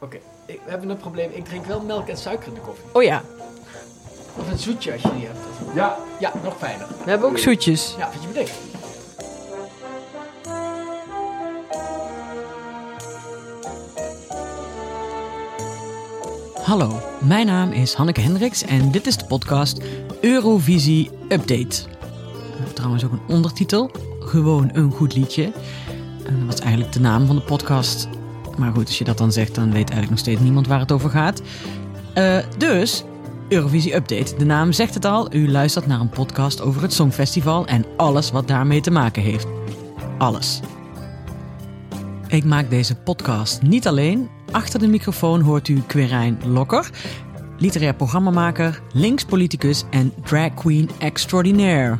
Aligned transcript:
Oké, 0.00 0.16
ik- 0.46 0.60
we 0.64 0.70
hebben 0.70 0.88
een 0.88 0.96
probleem. 0.96 1.30
Ik 1.32 1.44
drink 1.44 1.64
wel 1.64 1.80
melk 1.80 2.08
en 2.08 2.16
suiker 2.16 2.48
in 2.48 2.54
de 2.54 2.60
koffie. 2.60 2.84
Oh 2.92 3.02
ja, 3.02 3.22
Of 4.36 4.50
een 4.50 4.58
zoetje 4.58 4.92
als 4.92 5.02
je 5.02 5.12
die 5.16 5.26
hebt. 5.26 5.38
Ja. 5.74 5.96
Ja, 6.20 6.32
nog 6.44 6.56
fijner. 6.58 6.86
we 7.04 7.10
hebben 7.10 7.28
ook 7.28 7.38
zoetjes. 7.38 7.94
Ja, 7.98 8.10
wat 8.12 8.22
je 8.22 8.28
bedenkt. 8.28 8.52
Hallo, 16.62 17.00
mijn 17.20 17.46
naam 17.46 17.72
is 17.72 17.94
Hanneke 17.94 18.20
Hendricks 18.20 18.62
en 18.62 18.90
dit 18.90 19.06
is 19.06 19.16
de 19.16 19.24
podcast 19.24 19.80
Eurovisie 20.20 21.10
Update. 21.28 21.82
Trouwens 22.74 23.04
ook 23.04 23.12
een 23.12 23.20
ondertitel, 23.34 23.90
gewoon 24.20 24.70
een 24.72 24.90
goed 24.90 25.14
liedje. 25.14 25.52
En 26.26 26.36
dat 26.38 26.46
was 26.46 26.60
eigenlijk 26.60 26.92
de 26.92 27.00
naam 27.00 27.26
van 27.26 27.36
de 27.36 27.42
podcast. 27.42 28.08
Maar 28.58 28.72
goed, 28.72 28.86
als 28.86 28.98
je 28.98 29.04
dat 29.04 29.18
dan 29.18 29.32
zegt, 29.32 29.54
dan 29.54 29.64
weet 29.64 29.76
eigenlijk 29.76 30.10
nog 30.10 30.18
steeds 30.18 30.40
niemand 30.40 30.66
waar 30.66 30.80
het 30.80 30.92
over 30.92 31.10
gaat. 31.10 31.42
Eh, 32.14 32.38
dus, 32.58 33.04
Eurovisie 33.48 33.94
Update. 33.94 34.36
De 34.36 34.44
naam 34.44 34.72
zegt 34.72 34.94
het 34.94 35.04
al, 35.04 35.34
u 35.34 35.50
luistert 35.50 35.86
naar 35.86 36.00
een 36.00 36.08
podcast 36.08 36.60
over 36.60 36.82
het 36.82 36.92
Songfestival 36.92 37.66
en 37.66 37.84
alles 37.96 38.30
wat 38.30 38.48
daarmee 38.48 38.80
te 38.80 38.90
maken 38.90 39.22
heeft. 39.22 39.46
Alles. 40.18 40.60
Ik 42.28 42.44
maak 42.44 42.70
deze 42.70 42.94
podcast 42.94 43.62
niet 43.62 43.86
alleen. 43.86 44.28
Achter 44.50 44.80
de 44.80 44.88
microfoon 44.88 45.40
hoort 45.40 45.68
u 45.68 45.82
Quirijn 45.86 46.38
Lokker, 46.46 46.90
literair 47.58 47.94
programmamaker, 47.94 48.82
linkspoliticus 48.92 49.84
en 49.90 50.12
drag 50.24 50.54
queen 50.54 50.90
extraordinaire. 50.98 51.98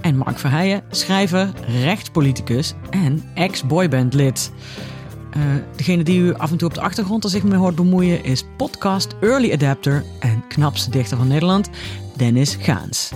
En 0.00 0.16
Mark 0.16 0.38
Verheijen, 0.38 0.82
schrijver, 0.90 1.50
rechtspoliticus 1.82 2.74
en 2.90 3.22
ex-boybandlid. 3.34 4.52
Eh, 5.34 5.40
degene 5.76 6.02
die 6.02 6.20
u 6.20 6.34
af 6.34 6.50
en 6.50 6.56
toe 6.56 6.68
op 6.68 6.74
de 6.74 6.80
achtergrond 6.80 7.24
er 7.24 7.30
zich 7.30 7.42
mee 7.42 7.58
hoort 7.58 7.74
bemoeien 7.74 8.24
is 8.24 8.44
podcast 8.56 9.14
Early 9.20 9.52
Adapter 9.52 10.04
en 10.20 10.44
knapste 10.48 10.90
dichter 10.90 11.16
van 11.16 11.28
Nederland, 11.28 11.70
Dennis 12.16 12.56
Gaans. 12.60 13.12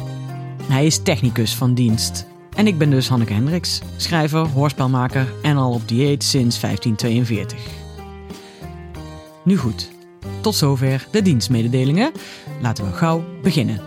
Hij 0.63 0.87
is 0.87 1.03
technicus 1.03 1.55
van 1.55 1.75
dienst. 1.75 2.27
En 2.57 2.67
ik 2.67 2.79
ben 2.79 2.91
dus 2.91 3.09
Hanneke 3.09 3.33
Hendricks, 3.33 3.81
schrijver, 3.97 4.47
hoorspelmaker 4.47 5.33
en 5.43 5.57
al 5.57 5.73
op 5.73 5.89
dieet 5.89 6.25
sinds 6.25 6.61
1542. 6.61 7.59
Nu 9.45 9.57
goed, 9.57 9.91
tot 10.41 10.55
zover 10.55 11.07
de 11.11 11.23
dienstmededelingen. 11.23 12.13
Laten 12.61 12.85
we 12.85 12.93
gauw 12.93 13.25
beginnen. 13.43 13.81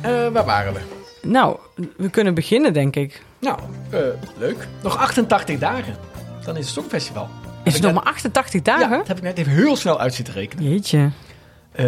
Eh, 0.00 0.28
waar 0.28 0.44
waren 0.44 0.72
we? 0.72 0.80
Nou, 1.22 1.56
we 1.96 2.10
kunnen 2.10 2.34
beginnen, 2.34 2.72
denk 2.72 2.96
ik. 2.96 3.22
Nou, 3.38 3.58
eh, 3.90 4.00
leuk. 4.38 4.68
Nog 4.82 4.96
88 4.96 5.58
dagen. 5.58 5.96
Dan 6.44 6.56
is 6.56 6.64
het 6.64 6.74
Songfestival. 6.74 7.28
Is 7.64 7.72
het 7.74 7.82
nog 7.82 7.92
maar 7.92 8.02
88 8.02 8.62
dagen? 8.62 8.90
Ja, 8.90 8.96
dat 8.96 9.08
heb 9.08 9.16
ik 9.16 9.22
net 9.22 9.38
even 9.38 9.52
heel 9.52 9.76
snel 9.76 10.00
uit 10.00 10.14
zitten 10.14 10.34
rekenen. 10.34 10.64
Jeetje. 10.70 11.10
Eh, 11.72 11.86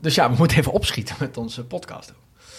dus 0.00 0.14
ja, 0.14 0.30
we 0.30 0.36
moeten 0.38 0.58
even 0.58 0.72
opschieten 0.72 1.16
met 1.18 1.36
onze 1.36 1.64
podcast. 1.64 2.12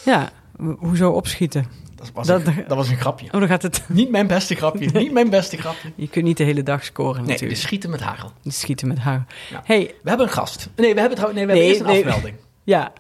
Ja, 0.05 0.29
ho- 0.57 0.75
hoezo 0.79 1.09
opschieten? 1.11 1.65
Dat 1.95 2.11
was, 2.13 2.27
Dat- 2.27 2.47
een, 2.47 2.63
dat 2.67 2.77
was 2.77 2.89
een 2.89 2.97
grapje. 2.97 3.25
Oh, 3.25 3.31
dan 3.39 3.47
gaat 3.47 3.61
het... 3.61 3.83
Niet 3.87 4.09
mijn 4.09 4.27
beste 4.27 4.55
grapje. 4.55 4.89
Niet 4.93 5.11
mijn 5.11 5.29
beste 5.29 5.57
grapje. 5.57 5.91
Je 5.95 6.07
kunt 6.07 6.25
niet 6.25 6.37
de 6.37 6.43
hele 6.43 6.63
dag 6.63 6.83
scoren 6.83 7.13
Nee, 7.21 7.21
natuurlijk. 7.25 7.51
dus 7.51 7.61
schieten 7.61 7.89
met 7.89 8.01
hagel. 8.01 8.31
Dus 8.41 8.59
schieten 8.59 8.87
met. 8.87 8.97
Ja. 9.03 9.25
Hey, 9.63 9.93
We 10.03 10.09
hebben 10.09 10.27
een 10.27 10.33
gast. 10.33 10.69
Nee, 10.75 10.93
we 10.93 10.99
hebben, 10.99 11.17
trouw- 11.17 11.31
nee, 11.31 11.45
we 11.45 11.51
hebben 11.51 11.67
eerst 11.69 11.79
een 11.79 11.87
afmelding. 11.87 12.35
ja, 12.63 12.93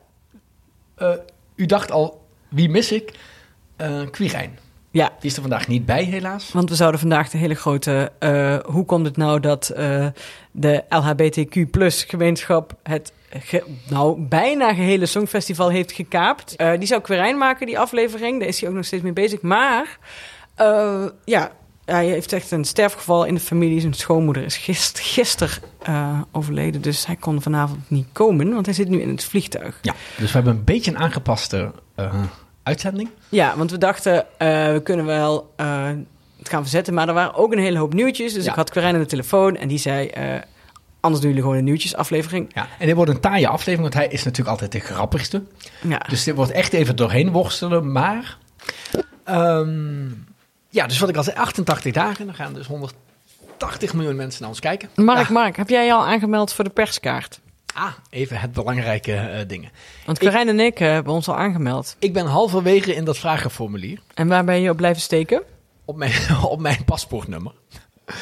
Eh, 0.95 1.09
u 1.55 1.65
dacht 1.65 1.91
al, 1.91 2.25
wie 2.49 2.69
mis 2.69 2.91
ik? 2.91 3.13
Eh 3.75 4.01
Quirijn. 4.11 4.57
Ja. 4.93 5.11
Die 5.19 5.29
is 5.29 5.35
er 5.35 5.41
vandaag 5.41 5.67
niet 5.67 5.85
bij, 5.85 6.03
helaas. 6.03 6.51
Want 6.51 6.69
we 6.69 6.75
zouden 6.75 6.99
vandaag 6.99 7.29
de 7.29 7.37
hele 7.37 7.55
grote... 7.55 8.11
eh, 8.19 8.57
hoe 8.65 8.85
komt 8.85 9.05
het 9.05 9.17
nou 9.17 9.39
dat 9.39 9.69
eh, 9.69 10.07
de 10.51 10.83
LHBTQ 10.89 11.69
plus 11.71 12.03
gemeenschap 12.03 12.73
het... 12.83 13.11
ge- 13.29 13.63
nou, 13.89 14.21
bijna 14.21 14.73
gehele 14.73 15.05
Songfestival 15.05 15.69
heeft 15.69 15.91
gekaapt. 15.91 16.55
Eh, 16.55 16.71
die 16.77 16.87
zou 16.87 17.01
Quirijn 17.01 17.37
maken, 17.37 17.65
die 17.65 17.79
aflevering. 17.79 18.39
Daar 18.39 18.47
is 18.47 18.59
hij 18.59 18.69
ook 18.69 18.75
nog 18.75 18.85
steeds 18.85 19.03
mee 19.03 19.13
bezig. 19.13 19.41
Maar, 19.41 19.97
ja, 21.25 21.51
hij 21.85 22.05
heeft 22.05 22.33
echt 22.33 22.51
een 22.51 22.65
sterfgeval 22.65 23.23
in 23.25 23.33
de 23.33 23.39
familie. 23.39 23.79
Zijn 23.79 23.93
schoonmoeder 23.93 24.43
is 24.43 24.57
gist, 24.57 24.99
gisteren 24.99 25.63
eh, 25.83 26.21
overleden. 26.31 26.81
Dus 26.81 27.05
hij 27.05 27.15
kon 27.15 27.41
vanavond 27.41 27.79
niet 27.89 28.07
komen, 28.11 28.53
want 28.53 28.65
hij 28.65 28.75
zit 28.75 28.89
nu 28.89 29.01
in 29.01 29.09
het 29.09 29.23
vliegtuig. 29.23 29.79
Ja, 29.81 29.93
dus 30.17 30.27
we 30.27 30.33
hebben 30.37 30.55
een 30.55 30.63
beetje 30.63 30.91
een 30.91 30.97
aangepaste 30.97 31.71
uitzending. 32.63 33.09
Ja, 33.29 33.57
want 33.57 33.71
we 33.71 33.77
dachten, 33.77 34.25
eh, 34.37 34.47
we 34.71 34.81
kunnen 34.83 35.05
wel 35.05 35.53
eh, 35.55 35.87
het 36.37 36.49
gaan 36.49 36.61
verzetten. 36.61 36.93
Maar 36.93 37.07
er 37.07 37.13
waren 37.13 37.35
ook 37.35 37.51
een 37.51 37.59
hele 37.59 37.77
hoop 37.77 37.93
nieuwtjes. 37.93 38.33
Dus 38.33 38.43
Ja. 38.43 38.49
ik 38.49 38.55
had 38.55 38.69
Quirijn 38.69 38.93
aan 38.95 39.01
de 39.01 39.07
telefoon 39.07 39.55
en 39.55 39.67
die 39.67 39.77
zei... 39.77 40.07
eh, 40.07 40.33
anders 40.99 41.21
doen 41.21 41.29
jullie 41.29 41.45
gewoon 41.45 41.59
een 41.59 41.63
nieuwtjesaflevering. 41.69 42.51
Ja, 42.53 42.67
en 42.79 42.85
dit 42.87 42.95
wordt 42.95 43.11
een 43.11 43.19
taaie 43.19 43.47
aflevering, 43.47 43.81
want 43.81 43.93
hij 43.93 44.07
is 44.07 44.23
natuurlijk 44.23 44.49
altijd 44.49 44.71
de 44.71 44.79
grappigste. 44.79 45.43
Ja, 45.81 46.01
Dus 46.09 46.23
dit 46.23 46.35
wordt 46.35 46.51
echt 46.51 46.73
even 46.73 46.95
doorheen 46.95 47.31
worstelen, 47.31 47.91
maar... 47.91 48.37
ehm, 49.23 50.05
ja, 50.69 50.87
dus 50.87 50.99
wat 50.99 51.09
ik 51.09 51.15
al 51.17 51.23
zei, 51.23 51.35
88 51.37 51.93
dagen, 51.93 52.25
dan 52.25 52.35
gaan 52.35 52.53
dus 52.53 52.67
180 52.67 53.93
miljoen 53.93 54.15
mensen 54.15 54.41
naar 54.41 54.49
ons 54.49 54.59
kijken. 54.59 54.89
Mark, 54.95 55.27
Ja. 55.27 55.33
Mark, 55.33 55.57
heb 55.57 55.69
jij 55.69 55.85
je 55.85 55.93
al 55.93 56.05
aangemeld 56.05 56.53
voor 56.53 56.63
de 56.63 56.69
perskaart? 56.69 57.39
Ah, 57.73 57.91
even 58.09 58.37
het 58.39 58.51
belangrijke 58.51 59.13
eh, 59.15 59.47
dingen. 59.47 59.69
Want 60.05 60.17
Quirijn 60.17 60.47
en 60.47 60.59
ik 60.59 60.79
eh, 60.79 60.87
hebben 60.87 61.13
ons 61.13 61.27
al 61.27 61.35
aangemeld. 61.37 61.95
Ik 61.99 62.13
ben 62.13 62.25
halverwege 62.25 62.95
in 62.95 63.03
dat 63.05 63.17
vragenformulier 63.17 63.99
En 64.13 64.27
waar 64.27 64.43
ben 64.43 64.61
je 64.61 64.69
op 64.69 64.77
blijven 64.77 65.01
steken? 65.01 65.41
op 65.85 65.95
mijn, 65.95 66.11
op 66.43 66.59
mijn 66.59 66.83
paspoortnummer. 66.85 67.51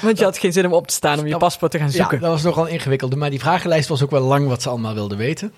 Want 0.02 0.18
je 0.18 0.24
had 0.24 0.38
geen 0.38 0.54
zin 0.54 0.66
om 0.66 0.74
op 0.74 0.88
te 0.88 0.94
staan 0.94 1.20
om 1.20 1.28
je 1.28 1.38
paspoort 1.38 1.72
te 1.72 1.78
gaan 1.78 1.88
Ja, 1.88 1.94
zoeken. 1.94 2.20
dat 2.20 2.30
was 2.32 2.44
nogal 2.44 2.66
ingewikkeld. 2.68 3.16
Maar 3.16 3.30
die 3.30 3.40
vragenlijst 3.40 3.88
was 3.90 4.04
ook 4.04 4.12
wel 4.12 4.22
lang 4.22 4.48
wat 4.48 4.62
ze 4.62 4.70
allemaal 4.70 4.94
wilden 4.94 5.18
weten. 5.18 5.54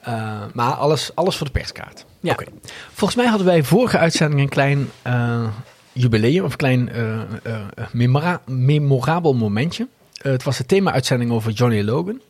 Eh, 0.00 0.40
maar 0.52 0.72
alles, 0.72 1.10
alles 1.14 1.36
voor 1.36 1.46
de 1.46 1.52
perskaart. 1.52 2.04
Ja. 2.20 2.32
Oké. 2.32 2.44
Volgens 2.92 3.14
mij 3.18 3.26
hadden 3.28 3.46
wij 3.46 3.62
vorige 3.62 3.98
uitzending 3.98 4.40
een 4.40 4.48
klein 4.48 4.90
jubileum, 5.92 6.44
of 6.44 6.50
een 6.50 6.56
klein 6.56 6.90
memora- 7.92 8.40
memorabel 8.46 9.34
momentje. 9.34 9.88
Het 10.22 10.42
was 10.42 10.56
de 10.56 10.66
thema-uitzending 10.66 11.30
over 11.30 11.52
Johnny 11.52 11.82
Logan. 11.82 12.20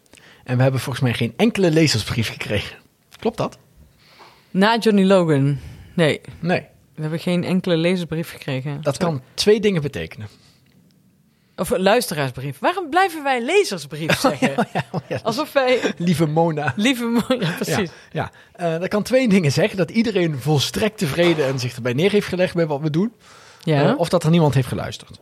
En 0.44 0.56
we 0.56 0.62
hebben 0.62 0.80
volgens 0.80 1.04
mij 1.04 1.14
geen 1.14 1.32
enkele 1.36 1.70
lezersbrief 1.70 2.28
gekregen. 2.28 2.76
Klopt 3.18 3.36
dat? 3.36 3.58
Na 4.50 4.78
Johnny 4.78 5.04
Logan. 5.04 5.58
Nee, 5.94 6.20
Nee. 6.40 6.66
we 6.94 7.00
hebben 7.02 7.20
geen 7.20 7.44
enkele 7.44 7.76
lezersbrief 7.76 8.30
gekregen. 8.30 8.82
Dat 8.82 8.96
kan 8.96 9.22
twee 9.34 9.60
dingen 9.60 9.82
betekenen. 9.82 10.28
Of 11.56 11.70
een 11.70 11.82
luisteraarsbrief. 11.82 12.58
Waarom 12.58 12.90
blijven 12.90 13.22
wij 13.22 13.42
lezersbrief 13.42 14.18
zeggen? 14.30 14.54
Ja, 14.72 14.84
oh 14.90 15.00
ja, 15.08 15.20
Alsof 15.22 15.52
wij... 15.52 15.94
Lieve 15.96 16.26
Mona. 16.26 16.72
Lieve 16.76 17.04
mooi, 17.04 17.40
ja, 17.40 17.50
precies. 17.52 17.90
Ja, 18.12 18.30
ja. 18.56 18.74
Eh, 18.74 18.80
dat 18.80 18.88
kan 18.88 19.02
twee 19.02 19.28
dingen 19.28 19.52
zeggen. 19.52 19.76
Dat 19.76 19.90
iedereen 19.90 20.38
volstrekt 20.38 20.98
tevreden 20.98 21.46
en 21.46 21.58
zich 21.58 21.76
erbij 21.76 21.92
neer 21.92 22.10
heeft 22.10 22.26
gelegd 22.26 22.54
bij 22.54 22.66
wat 22.66 22.80
we 22.80 22.90
doen. 22.90 23.12
Ja. 23.62 23.88
Eh, 23.88 23.98
of 23.98 24.08
dat 24.08 24.24
er 24.24 24.30
niemand 24.30 24.54
heeft 24.54 24.68
geluisterd. 24.68 25.18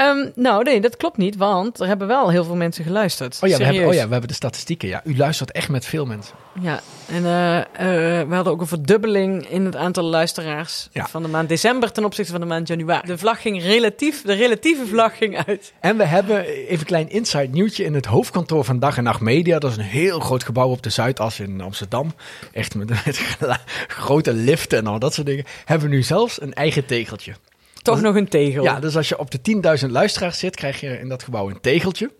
Ehm, 0.00 0.28
nou, 0.34 0.62
nee, 0.62 0.80
dat 0.80 0.96
klopt 0.96 1.16
niet, 1.16 1.36
want 1.36 1.80
er 1.80 1.86
hebben 1.86 2.06
wel 2.06 2.30
heel 2.30 2.44
veel 2.44 2.56
mensen 2.56 2.84
geluisterd. 2.84 3.38
Oh 3.40 3.48
ja, 3.48 3.56
we 3.56 3.64
hebben, 3.64 3.86
oh 3.86 3.94
ja, 3.94 4.04
we 4.04 4.10
hebben 4.10 4.28
de 4.28 4.34
statistieken. 4.34 4.88
Ja, 4.88 5.00
u 5.04 5.16
luistert 5.16 5.52
echt 5.52 5.68
met 5.68 5.84
veel 5.86 6.06
mensen. 6.06 6.34
Ja, 6.60 6.80
en 7.08 7.24
eh, 7.24 7.58
eh, 7.58 8.28
we 8.28 8.34
hadden 8.34 8.52
ook 8.52 8.60
een 8.60 8.66
verdubbeling 8.66 9.46
in 9.48 9.64
het 9.64 9.76
aantal 9.76 10.04
luisteraars 10.04 10.88
Ja. 10.92 11.06
van 11.08 11.22
de 11.22 11.28
maand 11.28 11.48
december 11.48 11.92
ten 11.92 12.04
opzichte 12.04 12.30
van 12.32 12.40
de 12.40 12.46
maand 12.46 12.68
januari. 12.68 13.06
De 13.06 13.18
vlag 13.18 13.40
ging 13.40 13.62
relatief, 13.62 14.22
de 14.22 14.32
relatieve 14.32 14.86
vlag 14.86 15.16
ging 15.16 15.44
uit. 15.46 15.72
En 15.80 15.96
we 15.96 16.04
hebben 16.04 16.44
even 16.44 16.78
een 16.78 16.84
klein 16.84 17.10
inside 17.10 17.48
nieuwtje 17.50 17.84
in 17.84 17.94
het 17.94 18.06
hoofdkantoor 18.06 18.64
van 18.64 18.78
Dag 18.78 18.96
en 18.96 19.04
Nacht 19.04 19.20
Media. 19.20 19.58
Dat 19.58 19.70
is 19.70 19.76
een 19.76 19.82
heel 19.82 20.20
groot 20.20 20.44
gebouw 20.44 20.68
op 20.68 20.82
de 20.82 20.90
Zuidas 20.90 21.40
in 21.40 21.60
Amsterdam. 21.60 22.14
Echt 22.52 22.74
met, 22.74 22.88
met 23.04 23.20
grote 23.88 24.32
liften 24.32 24.78
en 24.78 24.86
al 24.86 24.98
dat 24.98 25.14
soort 25.14 25.26
dingen. 25.26 25.44
Hebben 25.64 25.88
we 25.88 25.94
nu 25.94 26.02
zelfs 26.02 26.40
een 26.40 26.54
eigen 26.54 26.86
tegeltje. 26.86 27.32
Toch 27.82 27.94
Dat- 27.94 28.04
nog 28.04 28.14
een 28.16 28.28
tegel. 28.28 28.62
Ja, 28.64 28.80
dus 28.80 28.96
als 28.96 29.08
je 29.08 29.18
op 29.18 29.30
de 29.30 29.40
10.000 29.84 29.90
luisteraars 29.90 30.38
zit, 30.38 30.56
krijg 30.56 30.80
je 30.80 30.98
in 30.98 31.08
dat 31.08 31.22
gebouw 31.22 31.50
een 31.50 31.60
tegeltje. 31.60 32.10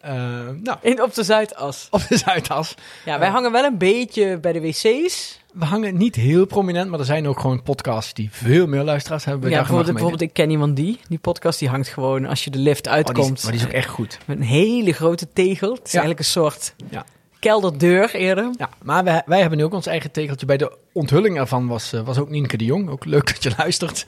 Eh, 0.00 0.12
nou, 0.62 0.78
In, 0.82 1.02
op 1.02 1.14
de 1.14 1.22
Zuidas. 1.22 1.86
op 1.90 2.02
de 2.08 2.16
Zuidas. 2.16 2.74
Ja, 3.04 3.18
wij 3.18 3.28
hangen 3.28 3.52
wel 3.52 3.64
een 3.64 3.78
beetje 3.78 4.38
bij 4.38 4.52
de 4.52 4.60
wc's. 4.60 5.40
We 5.52 5.64
hangen 5.64 5.96
niet 5.96 6.14
heel 6.14 6.44
prominent, 6.46 6.90
maar 6.90 6.98
er 6.98 7.04
zijn 7.04 7.28
ook 7.28 7.40
gewoon 7.40 7.62
podcasts 7.62 8.14
die 8.14 8.28
veel 8.32 8.66
meer 8.66 8.82
luisteraars 8.82 9.24
hebben. 9.24 9.50
Ja, 9.50 9.56
bijvoorbeeld, 9.56 9.90
bijvoorbeeld 9.92 10.22
Ik 10.22 10.32
Ken 10.32 10.50
Iemand 10.50 10.76
Die. 10.76 11.00
Die 11.08 11.18
podcast 11.18 11.58
die 11.58 11.68
hangt 11.68 11.88
gewoon 11.88 12.26
als 12.26 12.44
je 12.44 12.50
de 12.50 12.58
lift 12.58 12.86
Oh, 12.86 12.92
die, 12.92 13.04
uitkomt. 13.04 13.38
is, 13.38 13.42
maar 13.42 13.52
die 13.52 13.60
is 13.60 13.66
ook 13.66 13.72
echt 13.72 13.88
goed. 13.88 14.18
Met 14.24 14.36
een 14.36 14.42
hele 14.42 14.92
grote 14.92 15.28
tegel. 15.32 15.70
Het 15.74 15.86
is 15.86 15.92
Ja. 15.92 15.98
eigenlijk 16.00 16.18
een 16.18 16.24
soort 16.32 16.74
Ja. 16.90 17.04
kelderdeur 17.40 18.14
eerder. 18.14 18.50
Ja, 18.58 18.68
maar 18.82 19.04
wij, 19.04 19.22
wij 19.26 19.40
hebben 19.40 19.58
nu 19.58 19.64
ook 19.64 19.72
ons 19.74 19.86
eigen 19.86 20.10
tegeltje. 20.10 20.46
Bij 20.46 20.56
de 20.56 20.76
onthulling 20.92 21.38
ervan 21.38 21.66
was, 21.66 21.92
eh, 21.92 22.00
was 22.00 22.18
ook 22.18 22.28
Nienke 22.30 22.56
de 22.56 22.64
Jong. 22.64 22.88
Ook 22.90 23.04
leuk 23.04 23.26
dat 23.26 23.42
je 23.42 23.52
luistert. 23.58 24.06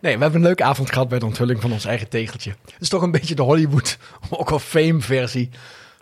Nee, 0.00 0.16
we 0.16 0.22
hebben 0.22 0.40
een 0.40 0.46
leuke 0.46 0.64
avond 0.64 0.92
gehad 0.92 1.08
bij 1.08 1.18
de 1.18 1.24
onthulling 1.24 1.60
van 1.60 1.72
ons 1.72 1.84
eigen 1.84 2.08
tegeltje. 2.08 2.50
Het 2.64 2.80
is 2.80 2.88
toch 2.88 3.02
een 3.02 3.10
beetje 3.10 3.34
de 3.34 3.42
Hollywood, 3.42 3.98
ook 4.30 4.50
al 4.50 4.58
fame 4.58 5.00
versie. 5.00 5.50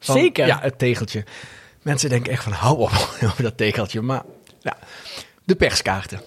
van- 0.01 0.17
Zeker. 0.17 0.47
Ja, 0.47 0.59
het 0.63 0.79
tegeltje. 0.79 1.25
Mensen 1.83 2.09
denken 2.09 2.33
echt 2.33 2.43
van, 2.43 2.53
hou 2.53 2.79
op 2.79 2.91
over 3.31 3.43
dat 3.43 3.57
tegeltje. 3.57 4.01
Maar 4.03 4.23
ja, 4.61 4.77
de 5.45 5.55
perskaarten. 5.57 6.21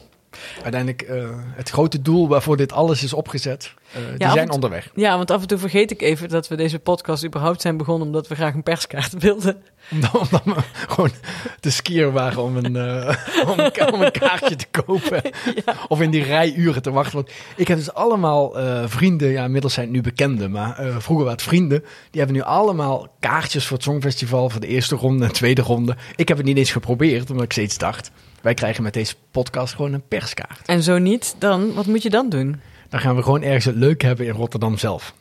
Uiteindelijk 0.63 1.01
eh, 1.01 1.29
het 1.55 1.69
grote 1.69 2.01
doel 2.01 2.27
waarvoor 2.27 2.57
dit 2.57 2.71
alles 2.71 3.03
is 3.03 3.13
opgezet. 3.13 3.73
Eh, 3.91 4.01
die 4.17 4.29
zijn 4.31 4.45
toe- 4.45 4.53
onderweg. 4.55 4.89
Ja, 4.95 5.17
want 5.17 5.31
af 5.31 5.41
en 5.41 5.47
toe 5.47 5.57
vergeet 5.57 5.91
ik 5.91 6.01
even 6.01 6.29
dat 6.29 6.47
we 6.47 6.55
deze 6.55 6.79
podcast 6.79 7.25
überhaupt 7.25 7.61
zijn 7.61 7.77
begonnen 7.77 8.07
omdat 8.07 8.27
we 8.27 8.35
graag 8.35 8.53
een 8.53 8.63
perskaart 8.63 9.13
wilden. 9.23 9.61
Omdat, 9.91 10.13
omdat 10.13 10.41
we 10.43 10.55
gewoon 10.87 11.11
te 11.59 11.71
skier 11.71 12.11
waren 12.11 12.43
om 12.43 12.57
een, 12.57 12.75
eh, 12.75 13.15
om, 13.49 13.59
een 13.59 13.71
ka- 13.71 13.85
om 13.91 14.01
een 14.01 14.11
kaartje 14.11 14.55
te 14.55 14.65
kopen. 14.71 15.21
Of 15.87 16.01
in 16.01 16.11
die 16.11 16.23
rijuren 16.23 16.81
te 16.81 16.91
wachten. 16.91 17.15
Want 17.15 17.31
ik 17.55 17.67
heb 17.67 17.77
dus 17.77 17.93
allemaal 17.93 18.53
vrienden, 18.87 19.29
ja, 19.31 19.43
inmiddels 19.45 19.73
zijn 19.73 19.85
het 19.85 19.95
nu 19.95 20.01
bekenden, 20.01 20.51
maar 20.51 20.75
vroeger 20.75 21.15
waren 21.25 21.31
het 21.31 21.41
vrienden. 21.41 21.79
Die 22.11 22.21
hebben 22.21 22.35
nu 22.35 22.41
allemaal 22.43 23.07
kaartjes 23.19 23.65
voor 23.67 23.75
het 23.77 23.85
Songfestival, 23.85 24.49
voor 24.49 24.61
de 24.61 24.67
eerste 24.67 24.95
ronde 24.95 25.25
en 25.25 25.31
tweede 25.31 25.61
ronde. 25.61 25.95
Ik 26.15 26.27
heb 26.27 26.37
het 26.37 26.45
niet 26.45 26.57
eens 26.57 26.71
geprobeerd, 26.71 27.29
omdat 27.29 27.45
ik 27.45 27.51
steeds 27.51 27.77
dacht, 27.77 28.11
wij 28.41 28.53
krijgen 28.53 28.83
met 28.83 28.93
deze 28.93 29.15
podcast 29.31 29.73
gewoon 29.75 29.93
een 29.93 30.07
perskaart. 30.07 30.65
En 30.67 30.83
zo 30.83 30.97
niet, 30.97 31.35
dan, 31.37 31.73
wat 31.73 31.85
moet 31.85 32.01
je 32.03 32.09
dan 32.09 32.29
doen? 32.29 32.61
Dan 32.89 32.99
gaan 32.99 33.15
we 33.15 33.23
gewoon 33.23 33.41
ergens 33.41 33.65
het 33.65 33.75
leuk 33.75 34.01
hebben 34.01 34.25
in 34.25 34.31
Rotterdam 34.33 34.77
zelf. 34.77 35.13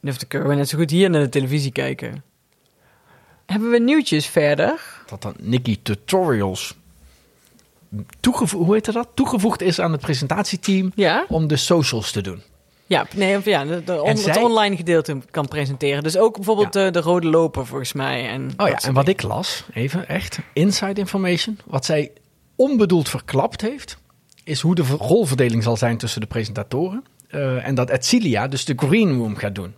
Dan 0.00 0.14
kunnen 0.28 0.48
we 0.48 0.54
net 0.54 0.68
zo 0.68 0.78
goed 0.78 0.90
hier 0.90 1.10
naar 1.10 1.20
de 1.22 1.28
televisie 1.28 1.72
kijken. 1.72 2.22
Hebben 3.46 3.70
we 3.70 3.78
nieuwtjes 3.78 4.26
verder? 4.26 4.80
Dat 5.06 5.22
dan 5.22 5.34
Nicky 5.40 5.78
Tutorials 5.82 6.74
toegevoegd, 8.20 8.64
hoe 8.64 8.74
heet 8.74 8.92
dat? 8.92 9.08
toegevoegd 9.14 9.62
is 9.62 9.80
aan 9.80 9.92
het 9.92 10.00
presentatieteam 10.00 10.92
Ja? 10.94 11.24
om 11.28 11.46
de 11.46 11.56
socials 11.56 12.10
te 12.12 12.20
doen. 12.20 12.42
Ja, 12.86 13.06
nee, 13.14 13.36
of 13.36 13.44
ja 13.44 13.64
de, 13.64 13.84
de 13.84 14.02
on- 14.02 14.08
En 14.08 14.16
het 14.16 14.36
online 14.36 14.76
gedeelte 14.76 15.18
kan 15.30 15.48
presenteren. 15.48 16.02
Dus 16.02 16.16
ook 16.16 16.34
bijvoorbeeld 16.34 16.72
de, 16.72 16.90
de 16.90 17.00
rode 17.00 17.26
loper 17.26 17.66
volgens 17.66 17.92
mij. 17.92 18.28
En 18.28 18.50
Oh 18.56 18.68
ja, 18.68 18.78
en 18.82 18.92
wat 18.92 19.08
ik 19.08 19.22
las, 19.22 19.64
even 19.74 20.08
echt, 20.08 20.38
inside 20.52 21.00
information, 21.00 21.58
wat 21.66 21.84
zij 21.84 22.10
onbedoeld 22.62 23.08
verklapt 23.08 23.60
heeft, 23.60 23.98
is 24.44 24.60
hoe 24.60 24.74
de 24.74 24.84
ver- 24.84 24.96
rolverdeling 24.96 25.62
zal 25.62 25.76
zijn 25.76 25.96
tussen 25.96 26.20
de 26.20 26.26
presentatoren. 26.26 27.04
Eh, 27.28 27.66
en 27.66 27.74
dat 27.74 27.90
Edcilia 27.90 28.48
dus 28.48 28.64
de 28.64 28.74
green 28.76 29.16
room 29.16 29.36
gaat 29.36 29.54
doen. 29.54 29.74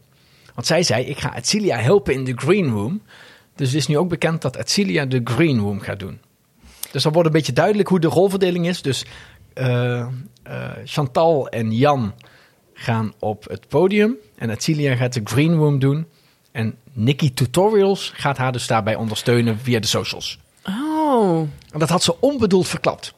Want 0.55 0.67
zij 0.67 0.83
zei, 0.83 1.05
ik 1.05 1.19
ga 1.19 1.37
Edcilia 1.37 1.77
helpen 1.77 2.15
in 2.15 2.25
de 2.25 2.33
green 2.37 2.71
room. 2.71 3.03
Dus 3.57 3.69
het 3.69 3.77
is 3.77 3.87
nu 3.87 3.99
ook 3.99 4.09
bekend 4.09 4.43
dat 4.43 4.57
Edcilia 4.57 5.05
de 5.05 5.21
green 5.25 5.59
room 5.59 5.81
gaat 5.81 5.99
doen. 5.99 6.19
Dus 6.91 7.03
dan 7.03 7.13
wordt 7.13 7.29
een 7.29 7.35
beetje 7.35 7.53
duidelijk 7.53 7.89
hoe 7.89 8.01
de 8.01 8.07
rolverdeling 8.07 8.67
is. 8.67 8.83
Dus 8.83 9.05
eh, 9.53 10.01
eh, 10.01 10.07
Chantal 10.85 11.49
en 11.49 11.73
Jan 11.73 12.15
gaan 12.75 13.13
op 13.19 13.45
het 13.49 13.69
podium. 13.69 14.17
En 14.37 14.51
Edcilia 14.51 14.97
gaat 14.97 15.13
de 15.13 15.21
green 15.25 15.55
room 15.55 15.79
doen. 15.79 16.07
En 16.53 16.75
Nikki 16.93 17.35
Tutorials 17.35 18.13
gaat 18.15 18.37
haar 18.37 18.53
dus 18.53 18.67
daarbij 18.67 18.95
ondersteunen 18.95 19.59
via 19.59 19.81
de 19.81 19.87
socials. 19.87 20.39
Oh, 21.25 21.49
En 21.73 21.79
dat 21.79 21.88
had 21.88 22.03
ze 22.03 22.21
onbedoeld 22.21 22.69
verklapt. 22.69 23.15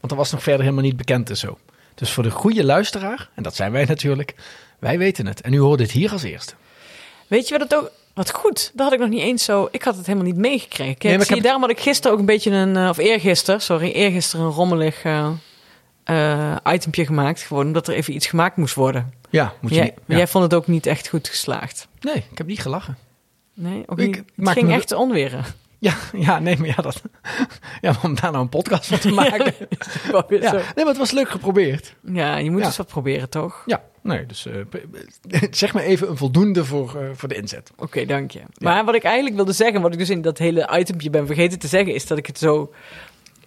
Want 0.00 0.08
dat 0.08 0.18
was 0.18 0.30
nog 0.32 0.42
verder 0.42 0.62
helemaal 0.62 0.84
niet 0.84 0.96
bekend 0.96 1.30
en 1.30 1.36
zo. 1.36 1.58
Dus 1.94 2.10
voor 2.12 2.22
de 2.22 2.30
goede 2.30 2.64
luisteraar, 2.64 3.28
en 3.34 3.42
dat 3.42 3.54
zijn 3.56 3.72
wij 3.72 3.84
natuurlijk, 3.84 4.34
wij 4.78 4.98
weten 4.98 5.26
het. 5.26 5.40
En 5.40 5.52
u 5.52 5.58
hoort 5.58 5.80
het 5.80 5.90
hier 5.90 6.12
als 6.12 6.22
eerste. 6.22 6.54
weet 7.26 7.48
je 7.48 7.58
wat 7.58 7.70
het 7.70 7.78
ook... 7.78 7.90
Wat 8.14 8.30
goed, 8.30 8.70
dat 8.74 8.84
had 8.84 8.92
ik 8.92 8.98
nog 8.98 9.08
niet 9.08 9.20
eens 9.20 9.44
zo... 9.44 9.68
Ik 9.70 9.82
had 9.82 9.96
het 9.96 10.06
helemaal 10.06 10.26
niet 10.28 10.36
meegekregen. 10.36 10.84
Kijk, 10.92 11.02
Nee, 11.02 11.12
maar 11.12 11.20
ik 11.20 11.26
zie 11.26 11.34
heb- 11.34 11.44
daarom 11.44 11.62
had 11.62 11.70
ik 11.70 11.80
gisteren 11.80 12.12
ook 12.12 12.18
een 12.18 12.26
beetje 12.26 12.50
een... 12.50 12.76
eh, 12.76 12.88
Of 12.88 12.96
eergisteren, 12.98 13.60
sorry. 13.60 13.90
Eergisteren 13.90 14.46
een 14.46 14.52
rommelig 14.52 15.02
eh, 16.04 16.56
itempje 16.72 17.06
gemaakt. 17.06 17.42
Gewoon 17.42 17.66
omdat 17.66 17.88
er 17.88 17.94
even 17.94 18.14
iets 18.14 18.26
gemaakt 18.26 18.56
moest 18.56 18.74
worden. 18.74 19.12
Ja, 19.30 19.52
moet 19.60 19.70
je 19.70 19.76
Jij, 19.76 19.84
niet- 19.84 19.94
ja. 20.06 20.16
jij 20.16 20.26
vond 20.26 20.44
het 20.44 20.54
ook 20.54 20.66
niet 20.66 20.86
echt 20.86 21.08
goed 21.08 21.28
geslaagd. 21.28 21.88
Nee, 22.00 22.24
ik 22.30 22.38
heb 22.38 22.46
niet 22.46 22.60
gelachen. 22.60 22.96
Nee, 23.54 23.82
ook 23.86 23.98
Ik. 23.98 24.14
Het 24.14 24.24
maak 24.34 24.54
ging 24.54 24.66
me- 24.66 24.74
echt 24.74 24.92
onweren. 24.92 25.44
Ja, 25.78 25.94
ja, 26.12 26.38
nee, 26.38 26.56
maar 26.56 26.66
ja, 26.68 26.74
dat, 26.74 27.02
ja, 27.80 27.94
om 28.02 28.14
daar 28.14 28.30
nou 28.30 28.42
een 28.42 28.48
podcast 28.48 28.86
van 28.86 28.98
te 28.98 29.10
maken. 29.10 29.54
Ja, 30.12 30.52
nee, 30.52 30.60
maar 30.76 30.86
het 30.86 30.96
was 30.96 31.10
leuk 31.10 31.28
geprobeerd. 31.30 31.94
ja, 32.12 32.36
je 32.36 32.50
moet 32.50 32.60
Ja. 32.60 32.66
eens 32.66 32.76
wat 32.76 32.86
proberen, 32.86 33.28
toch? 33.28 33.62
Ja, 33.66 33.82
nee, 34.02 34.26
dus 34.26 34.46
eh, 34.46 34.54
zeg 35.50 35.72
maar 35.74 35.82
even 35.82 36.08
een 36.10 36.16
voldoende 36.16 36.64
voor, 36.64 37.00
eh, 37.00 37.08
voor 37.14 37.28
de 37.28 37.34
inzet. 37.34 37.70
Oké, 37.76 38.04
dank 38.04 38.30
je. 38.30 38.40
Maar 38.58 38.84
wat 38.84 38.94
ik 38.94 39.02
eigenlijk 39.04 39.36
wilde 39.36 39.52
zeggen, 39.52 39.80
wat 39.80 39.92
ik 39.92 39.98
dus 39.98 40.10
in 40.10 40.22
dat 40.22 40.38
hele 40.38 40.78
itempje 40.78 41.10
ben 41.10 41.26
vergeten 41.26 41.58
te 41.58 41.68
zeggen, 41.68 41.94
is 41.94 42.06
dat 42.06 42.18
ik 42.18 42.26
het 42.26 42.38
zo 42.38 42.72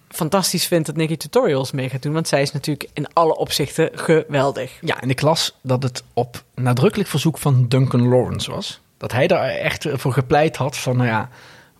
fantastisch 0.08 0.66
vind 0.66 0.86
dat 0.86 0.96
Nikki 0.96 1.16
tutorials 1.16 1.72
mee 1.72 1.88
gaat 1.88 2.02
doen. 2.02 2.12
Want 2.12 2.28
zij 2.28 2.42
is 2.42 2.52
natuurlijk 2.52 2.90
in 2.92 3.12
alle 3.12 3.36
opzichten 3.36 3.90
geweldig. 3.94 4.72
Ja, 4.80 5.00
en 5.00 5.10
ik 5.10 5.20
las 5.20 5.58
dat 5.62 5.82
het 5.82 6.04
op 6.12 6.42
nadrukkelijk 6.54 7.08
verzoek 7.08 7.38
van 7.38 7.68
Duncan 7.68 8.08
Lawrence 8.08 8.50
was. 8.50 8.80
Dat 8.96 9.12
hij 9.12 9.26
daar 9.26 9.48
echt 9.48 9.86
voor 9.92 10.12
gepleit 10.12 10.56
had 10.56 10.76
van, 10.76 10.96
nou 10.96 11.08
ja, 11.08 11.28